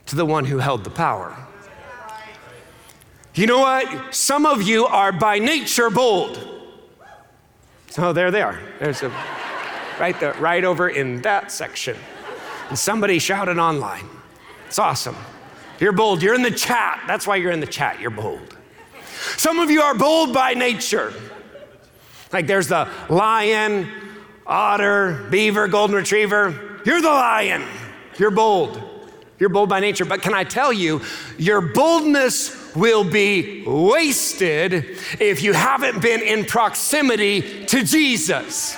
to 0.05 0.15
the 0.15 0.25
one 0.25 0.45
who 0.45 0.59
held 0.59 0.83
the 0.83 0.89
power. 0.89 1.35
You 3.33 3.47
know 3.47 3.59
what? 3.59 4.13
Some 4.13 4.45
of 4.45 4.61
you 4.61 4.85
are 4.85 5.11
by 5.11 5.39
nature 5.39 5.89
bold. 5.89 6.47
So 7.89 8.13
there 8.13 8.31
they 8.31 8.41
are. 8.41 8.59
There's 8.79 9.03
a 9.03 9.09
right 9.99 10.19
there, 10.19 10.33
right 10.33 10.63
over 10.63 10.89
in 10.89 11.21
that 11.21 11.51
section. 11.51 11.95
And 12.69 12.77
somebody 12.77 13.19
shouted 13.19 13.57
online. 13.57 14.05
It's 14.67 14.79
awesome. 14.79 15.15
You're 15.79 15.91
bold. 15.91 16.21
You're 16.21 16.35
in 16.35 16.41
the 16.41 16.51
chat. 16.51 17.03
That's 17.07 17.27
why 17.27 17.37
you're 17.37 17.51
in 17.51 17.59
the 17.59 17.67
chat. 17.67 17.99
You're 17.99 18.11
bold. 18.11 18.57
Some 19.37 19.59
of 19.59 19.69
you 19.69 19.81
are 19.81 19.95
bold 19.95 20.33
by 20.33 20.53
nature. 20.53 21.13
Like 22.31 22.47
there's 22.47 22.67
the 22.67 22.89
lion, 23.09 23.89
otter, 24.45 25.25
beaver, 25.29 25.67
golden 25.67 25.95
retriever. 25.95 26.70
You're 26.85 27.01
the 27.01 27.07
lion. 27.07 27.63
You're 28.17 28.31
bold. 28.31 28.81
You're 29.39 29.49
bold 29.49 29.69
by 29.69 29.79
nature. 29.79 30.05
But 30.05 30.21
can 30.21 30.33
I 30.33 30.43
tell 30.43 30.71
you, 30.71 31.01
your 31.37 31.61
boldness 31.61 32.75
will 32.75 33.03
be 33.03 33.63
wasted 33.65 34.97
if 35.19 35.41
you 35.41 35.53
haven't 35.53 36.01
been 36.01 36.21
in 36.21 36.45
proximity 36.45 37.65
to 37.65 37.83
Jesus. 37.83 38.77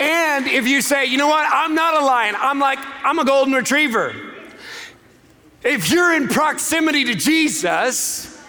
And 0.00 0.46
if 0.46 0.66
you 0.66 0.80
say, 0.80 1.06
you 1.06 1.18
know 1.18 1.28
what, 1.28 1.46
I'm 1.50 1.74
not 1.74 2.00
a 2.00 2.04
lion, 2.04 2.36
I'm 2.38 2.58
like, 2.58 2.78
I'm 3.04 3.18
a 3.18 3.24
golden 3.24 3.54
retriever. 3.54 4.14
If 5.64 5.90
you're 5.90 6.14
in 6.14 6.28
proximity 6.28 7.04
to 7.04 7.14
Jesus, 7.14 8.40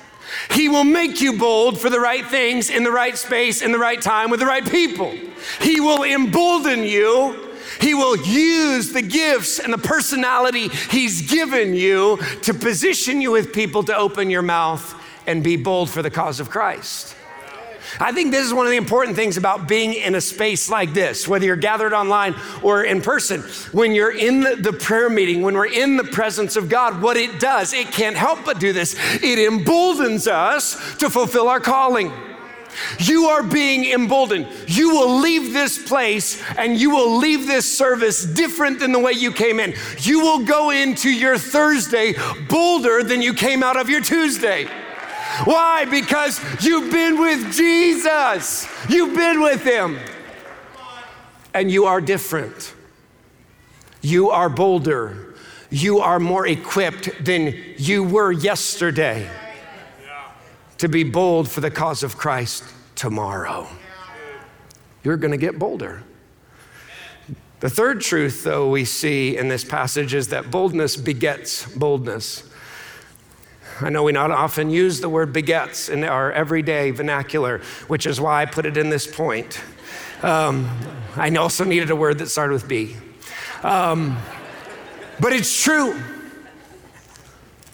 he 0.51 0.69
will 0.69 0.83
make 0.83 1.21
you 1.21 1.37
bold 1.37 1.79
for 1.79 1.89
the 1.89 1.99
right 1.99 2.25
things 2.25 2.69
in 2.69 2.83
the 2.83 2.91
right 2.91 3.17
space, 3.17 3.61
in 3.61 3.71
the 3.71 3.79
right 3.79 4.01
time, 4.01 4.29
with 4.29 4.39
the 4.39 4.45
right 4.45 4.67
people. 4.69 5.11
He 5.61 5.79
will 5.79 6.03
embolden 6.03 6.83
you 6.83 7.48
he 7.79 7.93
will 7.93 8.17
use 8.17 8.91
the 8.91 9.01
gifts 9.01 9.59
and 9.59 9.71
the 9.73 9.77
personality 9.77 10.69
He's 10.89 11.29
given 11.29 11.73
you 11.73 12.17
to 12.43 12.53
position 12.53 13.21
you 13.21 13.31
with 13.31 13.53
people 13.53 13.83
to 13.83 13.95
open 13.95 14.29
your 14.29 14.41
mouth 14.41 14.95
and 15.27 15.43
be 15.43 15.55
bold 15.55 15.89
for 15.89 16.01
the 16.01 16.09
cause 16.09 16.39
of 16.39 16.49
Christ. 16.49 17.15
I 17.99 18.11
think 18.11 18.31
this 18.31 18.45
is 18.45 18.53
one 18.53 18.65
of 18.65 18.71
the 18.71 18.77
important 18.77 19.15
things 19.15 19.37
about 19.37 19.67
being 19.67 19.93
in 19.93 20.13
a 20.13 20.21
space 20.21 20.69
like 20.69 20.93
this, 20.93 21.27
whether 21.27 21.45
you're 21.45 21.55
gathered 21.55 21.93
online 21.93 22.35
or 22.61 22.83
in 22.83 23.01
person. 23.01 23.41
When 23.71 23.93
you're 23.93 24.15
in 24.15 24.41
the, 24.41 24.77
prayer 24.79 25.09
meeting, 25.09 25.41
when 25.41 25.55
we're 25.55 25.71
in 25.71 25.97
the 25.97 26.03
presence 26.03 26.55
of 26.55 26.69
God, 26.69 27.01
what 27.01 27.17
it 27.17 27.39
does, 27.39 27.73
it 27.73 27.87
can't 27.87 28.15
help 28.15 28.45
but 28.45 28.59
do 28.59 28.73
this. 28.73 28.95
It 29.23 29.39
emboldens 29.39 30.27
us 30.27 30.97
to 30.97 31.09
fulfill 31.09 31.47
our 31.47 31.59
calling. 31.59 32.13
You 32.99 33.25
are 33.25 33.43
being 33.43 33.85
emboldened. 33.85 34.47
You 34.67 34.89
will 34.91 35.19
leave 35.19 35.53
this 35.53 35.87
place 35.87 36.41
and 36.57 36.77
you 36.77 36.89
will 36.91 37.17
leave 37.17 37.47
this 37.47 37.77
service 37.77 38.23
different 38.25 38.79
than 38.79 38.91
the 38.91 38.99
way 38.99 39.11
you 39.11 39.31
came 39.31 39.59
in. 39.59 39.73
You 39.99 40.21
will 40.21 40.45
go 40.45 40.69
into 40.69 41.09
your 41.09 41.37
Thursday 41.37 42.13
bolder 42.47 43.03
than 43.03 43.21
you 43.21 43.33
came 43.33 43.63
out 43.63 43.77
of 43.77 43.89
your 43.89 44.01
Tuesday. 44.01 44.65
Why? 45.45 45.85
Because 45.85 46.41
you've 46.63 46.91
been 46.91 47.19
with 47.19 47.53
Jesus, 47.53 48.67
you've 48.89 49.15
been 49.15 49.41
with 49.41 49.63
Him, 49.63 49.99
and 51.53 51.71
you 51.71 51.85
are 51.85 52.01
different. 52.01 52.73
You 54.01 54.31
are 54.31 54.49
bolder. 54.49 55.35
You 55.69 55.99
are 55.99 56.19
more 56.19 56.47
equipped 56.47 57.23
than 57.23 57.55
you 57.77 58.03
were 58.03 58.31
yesterday 58.31 59.29
to 60.79 60.87
be 60.89 61.03
bold 61.03 61.49
for 61.49 61.61
the 61.61 61.71
cause 61.71 62.03
of 62.03 62.17
Christ 62.17 62.63
tomorrow. 62.95 63.67
You're 65.03 65.17
going 65.17 65.31
to 65.31 65.37
get 65.37 65.59
bolder. 65.59 66.03
The 67.59 67.69
third 67.69 68.01
truth, 68.01 68.43
though, 68.43 68.69
we 68.69 68.85
see 68.85 69.37
in 69.37 69.49
this 69.49 69.65
passage 69.65 70.13
is 70.13 70.29
that 70.29 70.49
boldness 70.49 70.95
begets 70.95 71.65
boldness. 71.75 72.49
I 73.81 73.89
know 73.89 74.03
we 74.03 74.11
not 74.13 74.31
often 74.31 74.69
use 74.69 75.01
the 75.01 75.09
word 75.09 75.31
begets 75.31 75.89
in 75.89 76.03
our 76.03 76.31
everyday 76.31 76.91
vernacular, 76.91 77.59
which 77.87 78.05
is 78.05 78.19
why 78.19 78.41
I 78.41 78.45
put 78.45 78.65
it 78.65 78.77
in 78.77 78.89
this 78.89 79.07
point. 79.07 79.61
Um, 80.21 80.69
I 81.15 81.29
also 81.35 81.63
needed 81.63 81.89
a 81.89 81.95
word 81.95 82.17
that 82.19 82.27
started 82.27 82.53
with 82.53 82.67
B. 82.67 82.95
Um, 83.63 84.17
but 85.19 85.33
it's 85.33 85.61
true. 85.61 86.01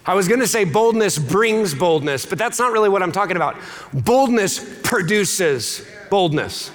I 0.05 0.13
was 0.13 0.27
going 0.27 0.39
to 0.39 0.47
say 0.47 0.65
boldness 0.65 1.17
brings 1.17 1.73
boldness, 1.73 2.25
but 2.25 2.37
that's 2.37 2.59
not 2.59 2.71
really 2.71 2.89
what 2.89 3.01
I'm 3.01 3.11
talking 3.11 3.35
about. 3.35 3.57
Boldness 3.93 4.81
produces 4.83 5.85
boldness. 6.09 6.69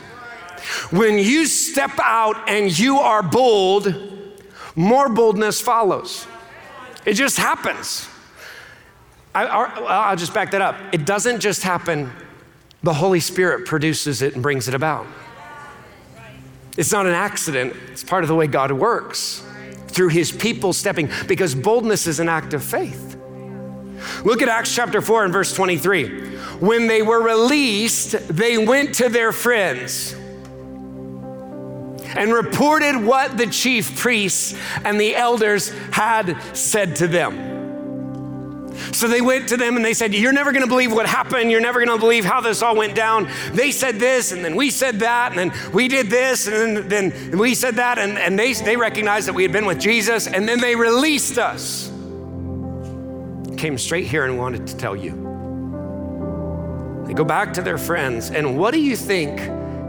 When 0.91 1.19
you 1.19 1.47
step 1.47 1.93
out 2.03 2.49
and 2.49 2.77
you 2.77 2.99
are 2.99 3.23
bold, 3.23 3.95
more 4.75 5.09
boldness 5.09 5.61
follows. 5.61 6.27
It 7.05 7.15
just 7.15 7.39
happens. 7.39 8.09
I, 9.33 10.11
will 10.11 10.17
just 10.17 10.35
back 10.35 10.51
that 10.51 10.61
up. 10.61 10.77
It 10.93 11.07
doesn't 11.07 11.41
just 11.41 11.63
happen, 11.63 12.11
the 12.83 12.95
Holy 12.95 13.21
Spirit 13.21 13.65
produces 13.65 14.23
it 14.23 14.35
and 14.35 14.43
brings 14.43 14.67
it 14.67 14.75
about. 14.75 15.07
It's 16.77 16.93
not 16.93 17.07
an 17.07 17.13
accident, 17.13 17.75
it's 17.93 18.03
part 18.03 18.25
of 18.25 18.29
the 18.29 18.35
way 18.35 18.47
God 18.47 18.73
works 18.73 19.45
through 19.89 20.09
his 20.09 20.31
people 20.33 20.73
stepping, 20.73 21.11
because 21.27 21.55
boldness 21.55 22.07
is 22.07 22.21
an 22.21 22.29
act 22.29 22.55
of 22.55 22.63
faith. 22.63 23.10
Look 24.25 24.43
at 24.43 24.49
Acts 24.49 24.75
chapter 24.75 25.01
4 25.01 25.25
and 25.25 25.33
verse 25.33 25.55
23. 25.55 26.37
When 26.59 26.87
they 26.87 27.03
were 27.03 27.23
released, 27.23 28.13
they 28.29 28.59
went 28.59 28.97
to 28.97 29.09
their 29.09 29.33
friends 29.33 30.15
and 32.17 32.33
reported 32.33 32.97
what 33.05 33.37
the 33.39 33.47
chief 33.47 33.99
priests 33.99 34.55
and 34.85 35.01
the 35.01 35.15
elders 35.15 35.71
had 35.93 36.37
said 36.55 36.97
to 36.97 37.07
them. 37.07 37.51
So 38.93 39.09
they 39.09 39.21
went 39.21 39.49
to 39.51 39.57
them 39.57 39.77
and 39.77 39.85
they 39.85 39.95
said, 39.95 40.15
You're 40.15 40.33
never 40.33 40.53
going 40.53 40.65
to 40.65 40.69
believe 40.69 40.93
what 40.93 41.07
happened. 41.07 41.51
You're 41.51 41.61
never 41.61 41.85
going 41.85 41.97
to 41.97 42.01
believe 42.01 42.25
how 42.25 42.41
this 42.41 42.63
all 42.63 42.75
went 42.75 42.95
down. 42.95 43.29
They 43.53 43.71
said 43.73 43.97
this, 43.97 44.33
and 44.33 44.45
then 44.45 44.57
we 44.57 44.71
said 44.71 45.01
that, 45.01 45.33
and 45.33 45.51
then 45.51 45.73
we 45.73 45.89
did 45.89 46.09
this, 46.09 46.47
and 46.47 46.77
then, 46.77 47.11
then 47.11 47.39
we 47.39 47.55
said 47.55 47.77
that. 47.77 47.99
And, 47.99 48.19
and 48.19 48.39
they, 48.39 48.53
they 48.55 48.77
recognized 48.77 49.29
that 49.29 49.35
we 49.35 49.43
had 49.43 49.53
been 49.53 49.67
with 49.67 49.79
Jesus, 49.79 50.27
and 50.27 50.49
then 50.49 50.61
they 50.61 50.75
released 50.75 51.39
us 51.39 51.90
came 53.61 53.77
straight 53.77 54.07
here 54.07 54.25
and 54.25 54.39
wanted 54.39 54.67
to 54.67 54.75
tell 54.79 54.97
you. 54.97 55.11
They 57.07 57.13
go 57.13 57.25
back 57.25 57.53
to 57.55 57.63
their 57.63 57.77
friends, 57.77 58.31
and 58.31 58.59
what 58.59 58.73
do 58.73 58.81
you 58.81 58.97
think 58.97 59.39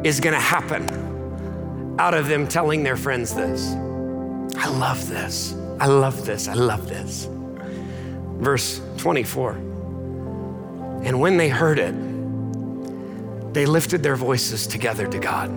is 0.05 0.19
going 0.19 0.33
to 0.33 0.39
happen 0.41 1.95
out 1.97 2.13
of 2.13 2.27
them 2.27 2.49
telling 2.49 2.83
their 2.83 2.97
friends 2.97 3.33
this? 3.33 3.71
I 4.57 4.67
love 4.67 5.07
this. 5.07 5.55
I 5.79 5.85
love 5.85 6.25
this. 6.25 6.49
I 6.49 6.53
love 6.53 6.89
this. 6.89 7.29
Verse 8.41 8.81
24. 8.97 9.53
And 11.03 11.21
when 11.21 11.37
they 11.37 11.47
heard 11.47 11.79
it, 11.79 11.93
they 13.53 13.65
lifted 13.65 14.03
their 14.03 14.17
voices 14.17 14.67
together 14.67 15.07
to 15.07 15.17
God. 15.17 15.49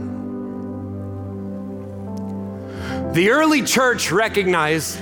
The 3.15 3.31
early 3.31 3.63
church 3.63 4.13
recognized 4.13 5.01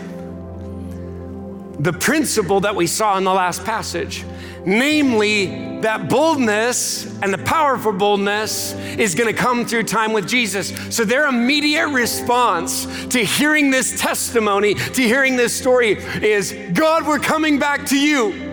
the 1.78 1.92
principle 1.92 2.60
that 2.60 2.74
we 2.76 2.86
saw 2.86 3.16
in 3.18 3.24
the 3.24 3.32
last 3.32 3.64
passage 3.64 4.24
Namely, 4.64 5.80
that 5.80 6.08
boldness 6.08 7.04
and 7.20 7.34
the 7.34 7.38
power 7.38 7.76
for 7.76 7.92
boldness 7.92 8.72
is 8.74 9.16
going 9.16 9.34
to 9.34 9.38
come 9.38 9.66
through 9.66 9.82
time 9.84 10.12
with 10.12 10.28
Jesus. 10.28 10.72
So, 10.94 11.04
their 11.04 11.26
immediate 11.26 11.88
response 11.88 13.06
to 13.06 13.24
hearing 13.24 13.70
this 13.70 14.00
testimony, 14.00 14.74
to 14.74 15.02
hearing 15.02 15.36
this 15.36 15.52
story, 15.52 15.92
is 16.22 16.52
God, 16.74 17.06
we're 17.06 17.18
coming 17.18 17.58
back 17.58 17.86
to 17.86 17.98
you. 17.98 18.50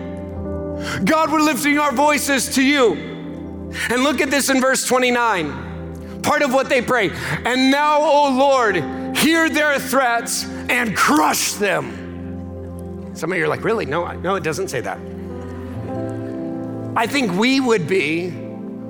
God, 1.04 1.30
we're 1.30 1.42
lifting 1.42 1.78
our 1.78 1.92
voices 1.92 2.54
to 2.56 2.62
you. 2.62 2.94
And 3.88 4.02
look 4.02 4.20
at 4.20 4.30
this 4.30 4.48
in 4.50 4.60
verse 4.60 4.84
29. 4.84 6.22
Part 6.22 6.42
of 6.42 6.52
what 6.52 6.68
they 6.68 6.82
pray. 6.82 7.10
And 7.44 7.70
now, 7.70 8.00
O 8.00 8.36
Lord, 8.36 9.16
hear 9.16 9.48
their 9.48 9.78
threats 9.78 10.44
and 10.68 10.96
crush 10.96 11.52
them. 11.52 11.99
Some 13.20 13.32
of 13.32 13.36
you 13.36 13.44
are 13.44 13.48
like, 13.48 13.64
really? 13.64 13.84
No, 13.84 14.10
no, 14.12 14.36
it 14.36 14.42
doesn't 14.42 14.68
say 14.68 14.80
that. 14.80 14.96
I 16.96 17.06
think 17.06 17.32
we 17.32 17.60
would 17.60 17.86
be 17.86 18.32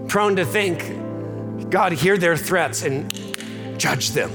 prone 0.07 0.37
to 0.37 0.45
think, 0.45 1.69
God, 1.69 1.90
hear 1.90 2.16
their 2.16 2.37
threats 2.37 2.85
and 2.85 3.12
judge 3.77 4.11
them. 4.11 4.31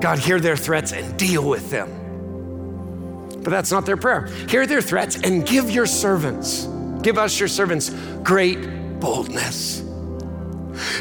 God, 0.00 0.18
hear 0.18 0.40
their 0.40 0.56
threats 0.56 0.90
and 0.90 1.16
deal 1.16 1.48
with 1.48 1.70
them. 1.70 3.38
But 3.44 3.50
that's 3.50 3.70
not 3.70 3.86
their 3.86 3.96
prayer. 3.96 4.26
Hear 4.48 4.66
their 4.66 4.82
threats 4.82 5.14
and 5.22 5.46
give 5.46 5.70
your 5.70 5.86
servants, 5.86 6.66
give 7.00 7.16
us 7.16 7.38
your 7.38 7.48
servants, 7.48 7.90
great 8.24 8.98
boldness. 8.98 9.87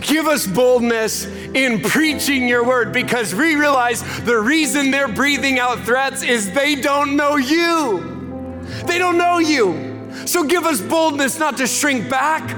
Give 0.02 0.28
us 0.28 0.48
boldness 0.48 1.26
in 1.26 1.82
preaching 1.82 2.48
your 2.48 2.63
word 2.63 2.92
because 2.92 3.34
we 3.34 3.56
realize 3.56 4.02
the 4.22 4.38
reason 4.40 4.92
they're 4.92 5.08
breathing 5.08 5.60
out 5.60 5.80
threats 5.80 6.24
is 6.24 6.52
they 6.52 6.76
don't 6.76 7.16
know 7.16 7.38
you. 7.38 8.63
They 8.86 8.98
don't 8.98 9.18
know 9.18 9.40
you. 9.40 10.12
So 10.26 10.44
give 10.44 10.66
us 10.66 10.82
boldness 10.82 11.40
not 11.40 11.58
to 11.58 11.68
shrink 11.68 12.10
back 12.10 12.50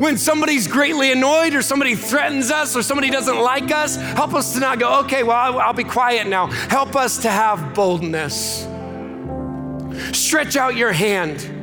when 0.00 0.16
somebody's 0.16 0.66
greatly 0.68 1.10
annoyed 1.10 1.54
or 1.54 1.62
somebody 1.62 1.94
threatens 1.94 2.50
us 2.50 2.76
or 2.76 2.82
somebody 2.82 3.10
doesn't 3.10 3.38
like 3.38 3.72
us. 3.72 3.96
Help 3.96 4.34
us 4.34 4.52
to 4.54 4.60
not 4.60 4.78
go, 4.78 5.00
okay, 5.00 5.22
well, 5.22 5.36
I'll, 5.36 5.58
I'll 5.58 5.72
be 5.72 5.84
quiet 5.84 6.26
now. 6.26 6.46
Help 6.46 6.94
us 6.94 7.18
to 7.22 7.30
have 7.30 7.74
boldness. 7.74 8.66
Stretch 10.12 10.56
out 10.56 10.76
your 10.76 10.92
hand 10.92 11.57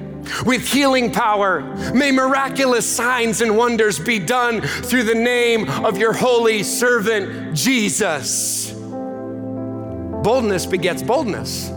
with 0.45 0.67
healing 0.67 1.11
power. 1.11 1.61
May 1.93 2.11
miraculous 2.11 2.85
signs 2.87 3.41
and 3.41 3.57
wonders 3.57 3.99
be 3.99 4.19
done 4.19 4.61
through 4.61 5.03
the 5.03 5.15
name 5.15 5.69
of 5.69 5.97
your 5.97 6.13
holy 6.13 6.63
servant, 6.63 7.55
Jesus. 7.55 8.71
Boldness 10.23 10.65
begets 10.65 11.03
boldness. 11.03 11.71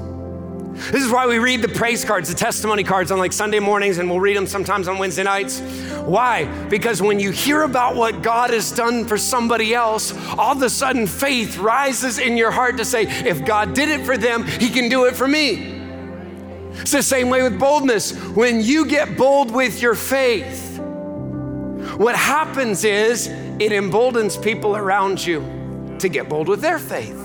This 0.93 1.03
is 1.03 1.11
why 1.11 1.27
we 1.27 1.39
read 1.39 1.61
the 1.61 1.69
praise 1.69 2.05
cards, 2.05 2.29
the 2.29 2.35
testimony 2.35 2.85
cards 2.85 3.11
on 3.11 3.19
like 3.19 3.33
Sunday 3.33 3.59
mornings, 3.59 3.99
and 3.99 4.09
we'll 4.09 4.21
read 4.21 4.37
them 4.37 4.47
sometimes 4.47 4.89
on 4.89 4.97
Wednesday 4.97 5.25
nights. 5.25 5.61
Why? 6.05 6.47
Because 6.69 7.03
when 7.03 7.19
you 7.21 7.31
hear 7.31 7.63
about 7.63 7.97
what 7.97 8.23
God 8.23 8.51
has 8.51 8.71
done 8.71 9.05
for 9.05 9.19
somebody 9.19 9.75
else, 9.75 10.13
all 10.39 10.53
of 10.53 10.63
a 10.63 10.71
sudden 10.71 11.07
faith 11.07 11.59
rises 11.59 12.19
in 12.19 12.37
your 12.37 12.51
heart 12.51 12.79
to 12.79 12.85
say, 12.85 13.03
if 13.03 13.45
God 13.45 13.75
did 13.75 13.89
it 13.89 14.07
for 14.07 14.17
them, 14.17 14.47
He 14.47 14.71
can 14.71 14.89
do 14.89 15.05
it 15.07 15.17
for 15.17 15.29
me. 15.29 15.78
It's 16.81 16.93
the 16.93 17.03
same 17.03 17.29
way 17.29 17.43
with 17.43 17.59
boldness. 17.59 18.13
When 18.13 18.61
you 18.61 18.87
get 18.87 19.17
bold 19.17 19.51
with 19.51 19.83
your 19.83 19.95
faith, 19.95 20.79
what 21.97 22.15
happens 22.15 22.85
is 22.85 23.27
it 23.59 23.73
emboldens 23.73 24.37
people 24.37 24.77
around 24.77 25.25
you 25.25 25.97
to 25.99 26.09
get 26.09 26.29
bold 26.29 26.49
with 26.49 26.61
their 26.61 26.79
faith. 26.79 27.25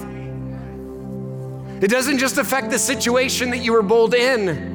It 1.81 1.89
doesn't 1.89 2.17
just 2.17 2.37
affect 2.37 2.69
the 2.71 2.79
situation 2.79 3.49
that 3.51 3.57
you 3.57 3.73
were 3.73 3.83
bold 3.83 4.13
in. 4.13 4.73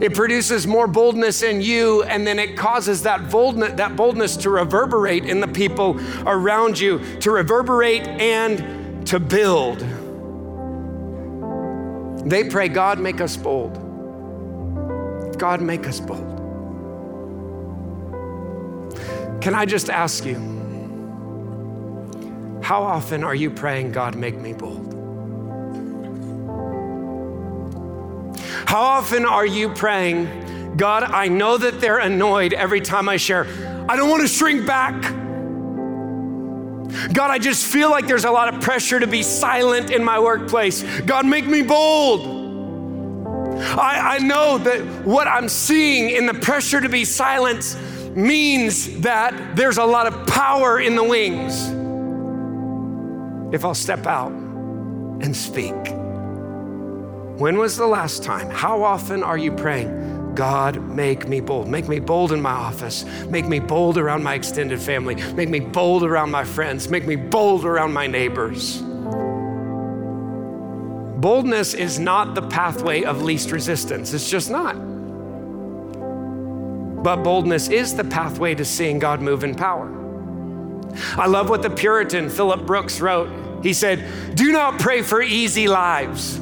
It 0.00 0.14
produces 0.14 0.66
more 0.66 0.86
boldness 0.86 1.42
in 1.42 1.60
you, 1.60 2.02
and 2.04 2.26
then 2.26 2.38
it 2.38 2.56
causes 2.56 3.02
that 3.02 3.30
boldness, 3.30 3.74
that 3.74 3.94
boldness 3.94 4.36
to 4.38 4.50
reverberate 4.50 5.24
in 5.24 5.40
the 5.40 5.48
people 5.48 6.00
around 6.26 6.78
you, 6.78 7.00
to 7.20 7.30
reverberate 7.30 8.06
and 8.06 9.06
to 9.06 9.20
build. 9.20 9.84
They 12.24 12.44
pray, 12.44 12.68
God, 12.68 13.00
make 13.00 13.20
us 13.20 13.36
bold. 13.36 13.78
God, 15.38 15.60
make 15.60 15.86
us 15.88 16.00
bold. 16.00 16.38
Can 19.40 19.54
I 19.54 19.64
just 19.64 19.90
ask 19.90 20.24
you, 20.24 20.36
how 22.62 22.84
often 22.84 23.24
are 23.24 23.34
you 23.34 23.50
praying, 23.50 23.92
God, 23.92 24.14
make 24.14 24.38
me 24.38 24.52
bold? 24.52 24.94
How 28.66 28.82
often 28.82 29.26
are 29.26 29.44
you 29.44 29.68
praying, 29.68 30.76
God, 30.76 31.02
I 31.02 31.28
know 31.28 31.58
that 31.58 31.80
they're 31.80 31.98
annoyed 31.98 32.52
every 32.52 32.80
time 32.80 33.08
I 33.08 33.16
share. 33.16 33.46
I 33.88 33.96
don't 33.96 34.08
want 34.08 34.22
to 34.22 34.28
shrink 34.28 34.64
back. 34.66 35.21
God, 37.12 37.30
I 37.30 37.38
just 37.38 37.66
feel 37.66 37.90
like 37.90 38.06
there's 38.06 38.24
a 38.24 38.30
lot 38.30 38.52
of 38.52 38.60
pressure 38.60 39.00
to 39.00 39.06
be 39.06 39.22
silent 39.22 39.90
in 39.90 40.02
my 40.04 40.18
workplace. 40.18 40.82
God, 41.02 41.26
make 41.26 41.46
me 41.46 41.62
bold. 41.62 42.40
I, 43.62 44.16
I 44.16 44.18
know 44.18 44.58
that 44.58 44.80
what 45.04 45.26
I'm 45.26 45.48
seeing 45.48 46.10
in 46.10 46.26
the 46.26 46.34
pressure 46.34 46.80
to 46.80 46.88
be 46.88 47.04
silent 47.04 47.76
means 48.16 49.00
that 49.00 49.56
there's 49.56 49.78
a 49.78 49.84
lot 49.84 50.06
of 50.06 50.26
power 50.26 50.80
in 50.80 50.96
the 50.96 51.04
wings 51.04 51.68
if 53.54 53.64
I'll 53.64 53.74
step 53.74 54.06
out 54.06 54.32
and 54.32 55.36
speak. 55.36 55.74
When 57.38 57.58
was 57.58 57.76
the 57.76 57.86
last 57.86 58.22
time? 58.22 58.50
How 58.50 58.82
often 58.82 59.22
are 59.22 59.38
you 59.38 59.52
praying? 59.52 60.11
God, 60.34 60.80
make 60.88 61.28
me 61.28 61.40
bold. 61.40 61.68
Make 61.68 61.88
me 61.88 62.00
bold 62.00 62.32
in 62.32 62.40
my 62.40 62.52
office. 62.52 63.04
Make 63.26 63.46
me 63.46 63.58
bold 63.58 63.98
around 63.98 64.22
my 64.22 64.34
extended 64.34 64.80
family. 64.80 65.14
Make 65.34 65.48
me 65.48 65.60
bold 65.60 66.02
around 66.04 66.30
my 66.30 66.44
friends. 66.44 66.88
Make 66.88 67.06
me 67.06 67.16
bold 67.16 67.64
around 67.64 67.92
my 67.92 68.06
neighbors. 68.06 68.82
Boldness 71.20 71.74
is 71.74 71.98
not 72.00 72.34
the 72.34 72.42
pathway 72.42 73.04
of 73.04 73.22
least 73.22 73.52
resistance, 73.52 74.12
it's 74.12 74.28
just 74.28 74.50
not. 74.50 74.74
But 77.02 77.22
boldness 77.22 77.68
is 77.68 77.94
the 77.94 78.04
pathway 78.04 78.54
to 78.56 78.64
seeing 78.64 78.98
God 78.98 79.20
move 79.20 79.44
in 79.44 79.54
power. 79.54 79.88
I 81.16 81.26
love 81.26 81.48
what 81.48 81.62
the 81.62 81.70
Puritan 81.70 82.28
Philip 82.28 82.66
Brooks 82.66 83.00
wrote. 83.00 83.62
He 83.62 83.72
said, 83.72 84.04
Do 84.34 84.50
not 84.50 84.80
pray 84.80 85.02
for 85.02 85.22
easy 85.22 85.68
lives. 85.68 86.40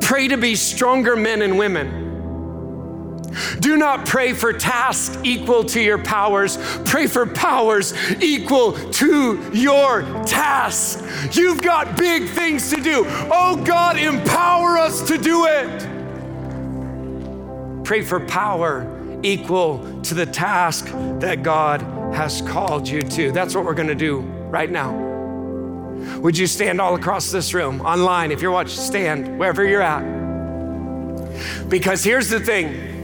Pray 0.00 0.28
to 0.28 0.36
be 0.36 0.56
stronger 0.56 1.16
men 1.16 1.42
and 1.42 1.58
women 1.58 1.99
do 3.58 3.76
not 3.76 4.06
pray 4.06 4.32
for 4.32 4.52
tasks 4.52 5.16
equal 5.22 5.64
to 5.64 5.80
your 5.80 5.98
powers. 5.98 6.58
Pray 6.84 7.06
for 7.06 7.26
powers 7.26 7.94
equal 8.20 8.72
to 8.72 9.50
your 9.52 10.02
tasks. 10.24 11.36
You've 11.36 11.62
got 11.62 11.96
big 11.96 12.28
things 12.28 12.70
to 12.70 12.80
do. 12.80 13.04
Oh 13.06 13.62
God, 13.64 13.98
empower 13.98 14.78
us 14.78 15.02
to 15.08 15.18
do 15.18 15.46
it. 15.46 15.88
Pray 17.84 18.02
for 18.02 18.20
power 18.20 18.86
equal 19.22 20.00
to 20.02 20.14
the 20.14 20.26
task 20.26 20.86
that 21.20 21.42
God 21.42 21.82
has 22.14 22.40
called 22.42 22.88
you 22.88 23.02
to. 23.02 23.32
That's 23.32 23.54
what 23.54 23.64
we're 23.64 23.74
going 23.74 23.88
to 23.88 23.94
do 23.94 24.20
right 24.50 24.70
now. 24.70 25.08
Would 26.20 26.38
you 26.38 26.46
stand 26.46 26.80
all 26.80 26.94
across 26.94 27.30
this 27.30 27.52
room, 27.52 27.80
online, 27.82 28.32
if 28.32 28.40
you're 28.40 28.50
watching, 28.50 28.80
stand 28.80 29.38
wherever 29.38 29.64
you're 29.64 29.82
at. 29.82 30.00
Because 31.68 32.02
here's 32.02 32.28
the 32.28 32.40
thing 32.40 32.99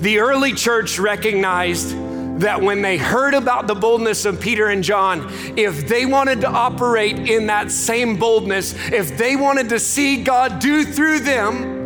the 0.00 0.18
early 0.18 0.52
church 0.52 0.98
recognized 0.98 1.96
that 2.40 2.60
when 2.60 2.82
they 2.82 2.98
heard 2.98 3.32
about 3.34 3.66
the 3.66 3.74
boldness 3.74 4.26
of 4.26 4.40
Peter 4.40 4.68
and 4.68 4.84
John, 4.84 5.32
if 5.56 5.88
they 5.88 6.04
wanted 6.04 6.42
to 6.42 6.48
operate 6.48 7.30
in 7.30 7.46
that 7.46 7.70
same 7.70 8.16
boldness, 8.16 8.74
if 8.92 9.16
they 9.16 9.36
wanted 9.36 9.70
to 9.70 9.80
see 9.80 10.22
God 10.22 10.58
do 10.58 10.84
through 10.84 11.20
them 11.20 11.76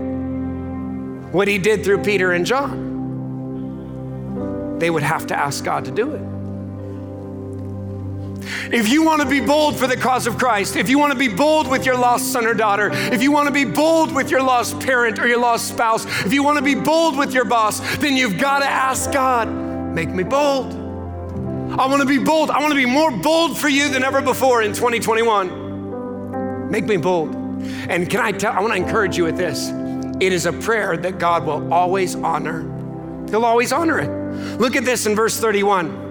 what 1.33 1.47
he 1.47 1.59
did 1.59 1.85
through 1.85 2.03
Peter 2.03 2.33
and 2.33 2.45
John, 2.45 2.89
they 4.81 4.91
would 4.91 5.05
have 5.05 5.29
to 5.29 5.39
ask 5.39 5.63
God 5.65 5.85
to 5.85 5.91
do 5.91 6.13
it. 6.13 6.40
If 8.73 8.89
you 8.89 9.03
want 9.03 9.23
to 9.23 9.29
be 9.29 9.41
bold 9.41 9.79
for 9.79 9.87
the 9.87 9.97
cause 9.97 10.27
of 10.27 10.39
Christ, 10.39 10.77
if 10.77 10.89
you 10.89 10.99
want 10.99 11.13
to 11.13 11.19
be 11.19 11.29
bold 11.29 11.69
with 11.69 11.85
your 11.85 11.97
lost 11.97 12.33
son 12.33 12.47
or 12.47 12.55
daughter, 12.55 12.91
if 12.93 13.23
you 13.23 13.33
want 13.33 13.49
to 13.49 13.53
be 13.55 13.65
bold 13.65 14.15
with 14.15 14.31
your 14.31 14.43
lost 14.43 14.81
parent 14.81 15.19
or 15.19 15.27
your 15.27 15.41
lost 15.41 15.69
spouse, 15.69 16.05
if 16.25 16.33
you 16.33 16.43
want 16.43 16.59
to 16.59 16.65
be 16.65 16.75
bold 16.75 17.19
with 17.19 17.33
your 17.33 17.45
boss, 17.45 17.81
then 17.99 18.17
you've 18.17 18.39
got 18.39 18.61
to 18.61 18.67
ask 18.67 19.13
God, 19.13 19.49
make 19.49 20.09
me 20.09 20.23
bold. 20.23 20.73
I 21.79 21.87
want 21.87 22.01
to 22.01 22.07
be 22.07 22.19
bold. 22.19 22.51
I 22.51 22.61
want 22.61 22.73
to 22.73 22.77
be 22.77 22.87
more 22.87 23.11
bold 23.11 23.57
for 23.57 23.69
you 23.69 23.89
than 23.89 24.03
ever 24.03 24.21
before 24.21 24.63
in 24.63 24.73
2021. 24.73 26.71
Make 26.71 26.85
me 26.85 26.97
bold. 26.97 27.35
And 27.89 28.09
can 28.11 28.21
I 28.21 28.33
tell, 28.33 28.53
I 28.53 28.61
want 28.61 28.73
to 28.73 28.77
encourage 28.77 29.17
you 29.17 29.25
with 29.25 29.37
this. 29.37 29.71
It 30.21 30.33
is 30.33 30.47
a 30.47 30.53
prayer 30.53 30.97
that 30.97 31.19
God 31.19 31.47
will 31.47 31.73
always 31.73 32.15
honor. 32.17 32.63
He'll 33.31 33.45
always 33.45 33.73
honor 33.73 33.99
it. 33.99 34.11
Look 34.61 34.77
at 34.77 34.85
this 34.85 35.07
in 35.07 35.15
verse 35.15 35.39
31. 35.39 36.10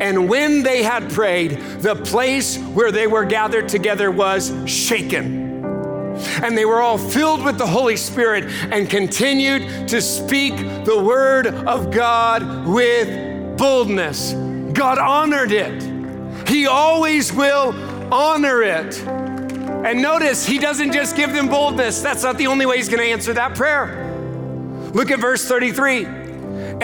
And 0.00 0.28
when 0.28 0.62
they 0.62 0.82
had 0.82 1.10
prayed, 1.10 1.52
the 1.80 1.94
place 1.96 2.58
where 2.58 2.90
they 2.90 3.06
were 3.06 3.24
gathered 3.24 3.68
together 3.68 4.10
was 4.10 4.52
shaken. 4.66 5.44
And 6.42 6.56
they 6.56 6.64
were 6.64 6.80
all 6.80 6.98
filled 6.98 7.44
with 7.44 7.58
the 7.58 7.66
Holy 7.66 7.96
Spirit 7.96 8.44
and 8.44 8.88
continued 8.88 9.88
to 9.88 10.00
speak 10.00 10.56
the 10.84 11.02
word 11.02 11.46
of 11.46 11.90
God 11.90 12.66
with 12.66 13.56
boldness. 13.56 14.32
God 14.72 14.98
honored 14.98 15.52
it. 15.52 16.48
He 16.48 16.66
always 16.66 17.32
will 17.32 17.72
honor 18.12 18.62
it. 18.62 18.98
And 19.06 20.00
notice, 20.00 20.46
he 20.46 20.58
doesn't 20.58 20.92
just 20.92 21.16
give 21.16 21.32
them 21.32 21.48
boldness. 21.48 22.00
That's 22.00 22.22
not 22.22 22.38
the 22.38 22.46
only 22.46 22.66
way 22.66 22.76
he's 22.76 22.88
going 22.88 23.02
to 23.02 23.10
answer 23.10 23.32
that 23.34 23.54
prayer. 23.54 24.10
Look 24.94 25.10
at 25.10 25.18
verse 25.18 25.44
33. 25.46 26.23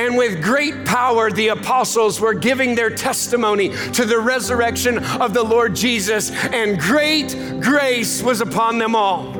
And 0.00 0.16
with 0.16 0.42
great 0.42 0.86
power, 0.86 1.30
the 1.30 1.48
apostles 1.48 2.22
were 2.22 2.32
giving 2.32 2.74
their 2.74 2.88
testimony 2.88 3.68
to 3.92 4.06
the 4.06 4.18
resurrection 4.18 4.96
of 5.20 5.34
the 5.34 5.42
Lord 5.42 5.76
Jesus, 5.76 6.30
and 6.30 6.80
great 6.80 7.36
grace 7.60 8.22
was 8.22 8.40
upon 8.40 8.78
them 8.78 8.96
all. 8.96 9.30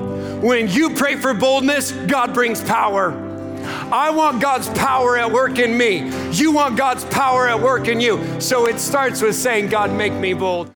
When 0.43 0.69
you 0.69 0.91
pray 0.91 1.17
for 1.17 1.33
boldness, 1.33 1.93
God 1.93 2.35
brings 2.35 2.63
power. 2.63 3.13
I 3.91 4.11
want 4.11 4.43
God's 4.43 4.69
power 4.69 5.17
at 5.17 5.33
work 5.33 5.59
in 5.59 5.79
me. 5.79 6.11
You 6.31 6.53
want 6.53 6.77
God's 6.77 7.07
power 7.07 7.49
at 7.49 7.59
work 7.59 7.89
in 7.89 7.99
you. 7.99 8.39
So 8.39 8.67
it 8.67 8.79
starts 8.79 9.23
with 9.23 9.37
saying, 9.37 9.69
God, 9.71 9.91
make 9.91 10.13
me 10.13 10.35
bold. 10.35 10.69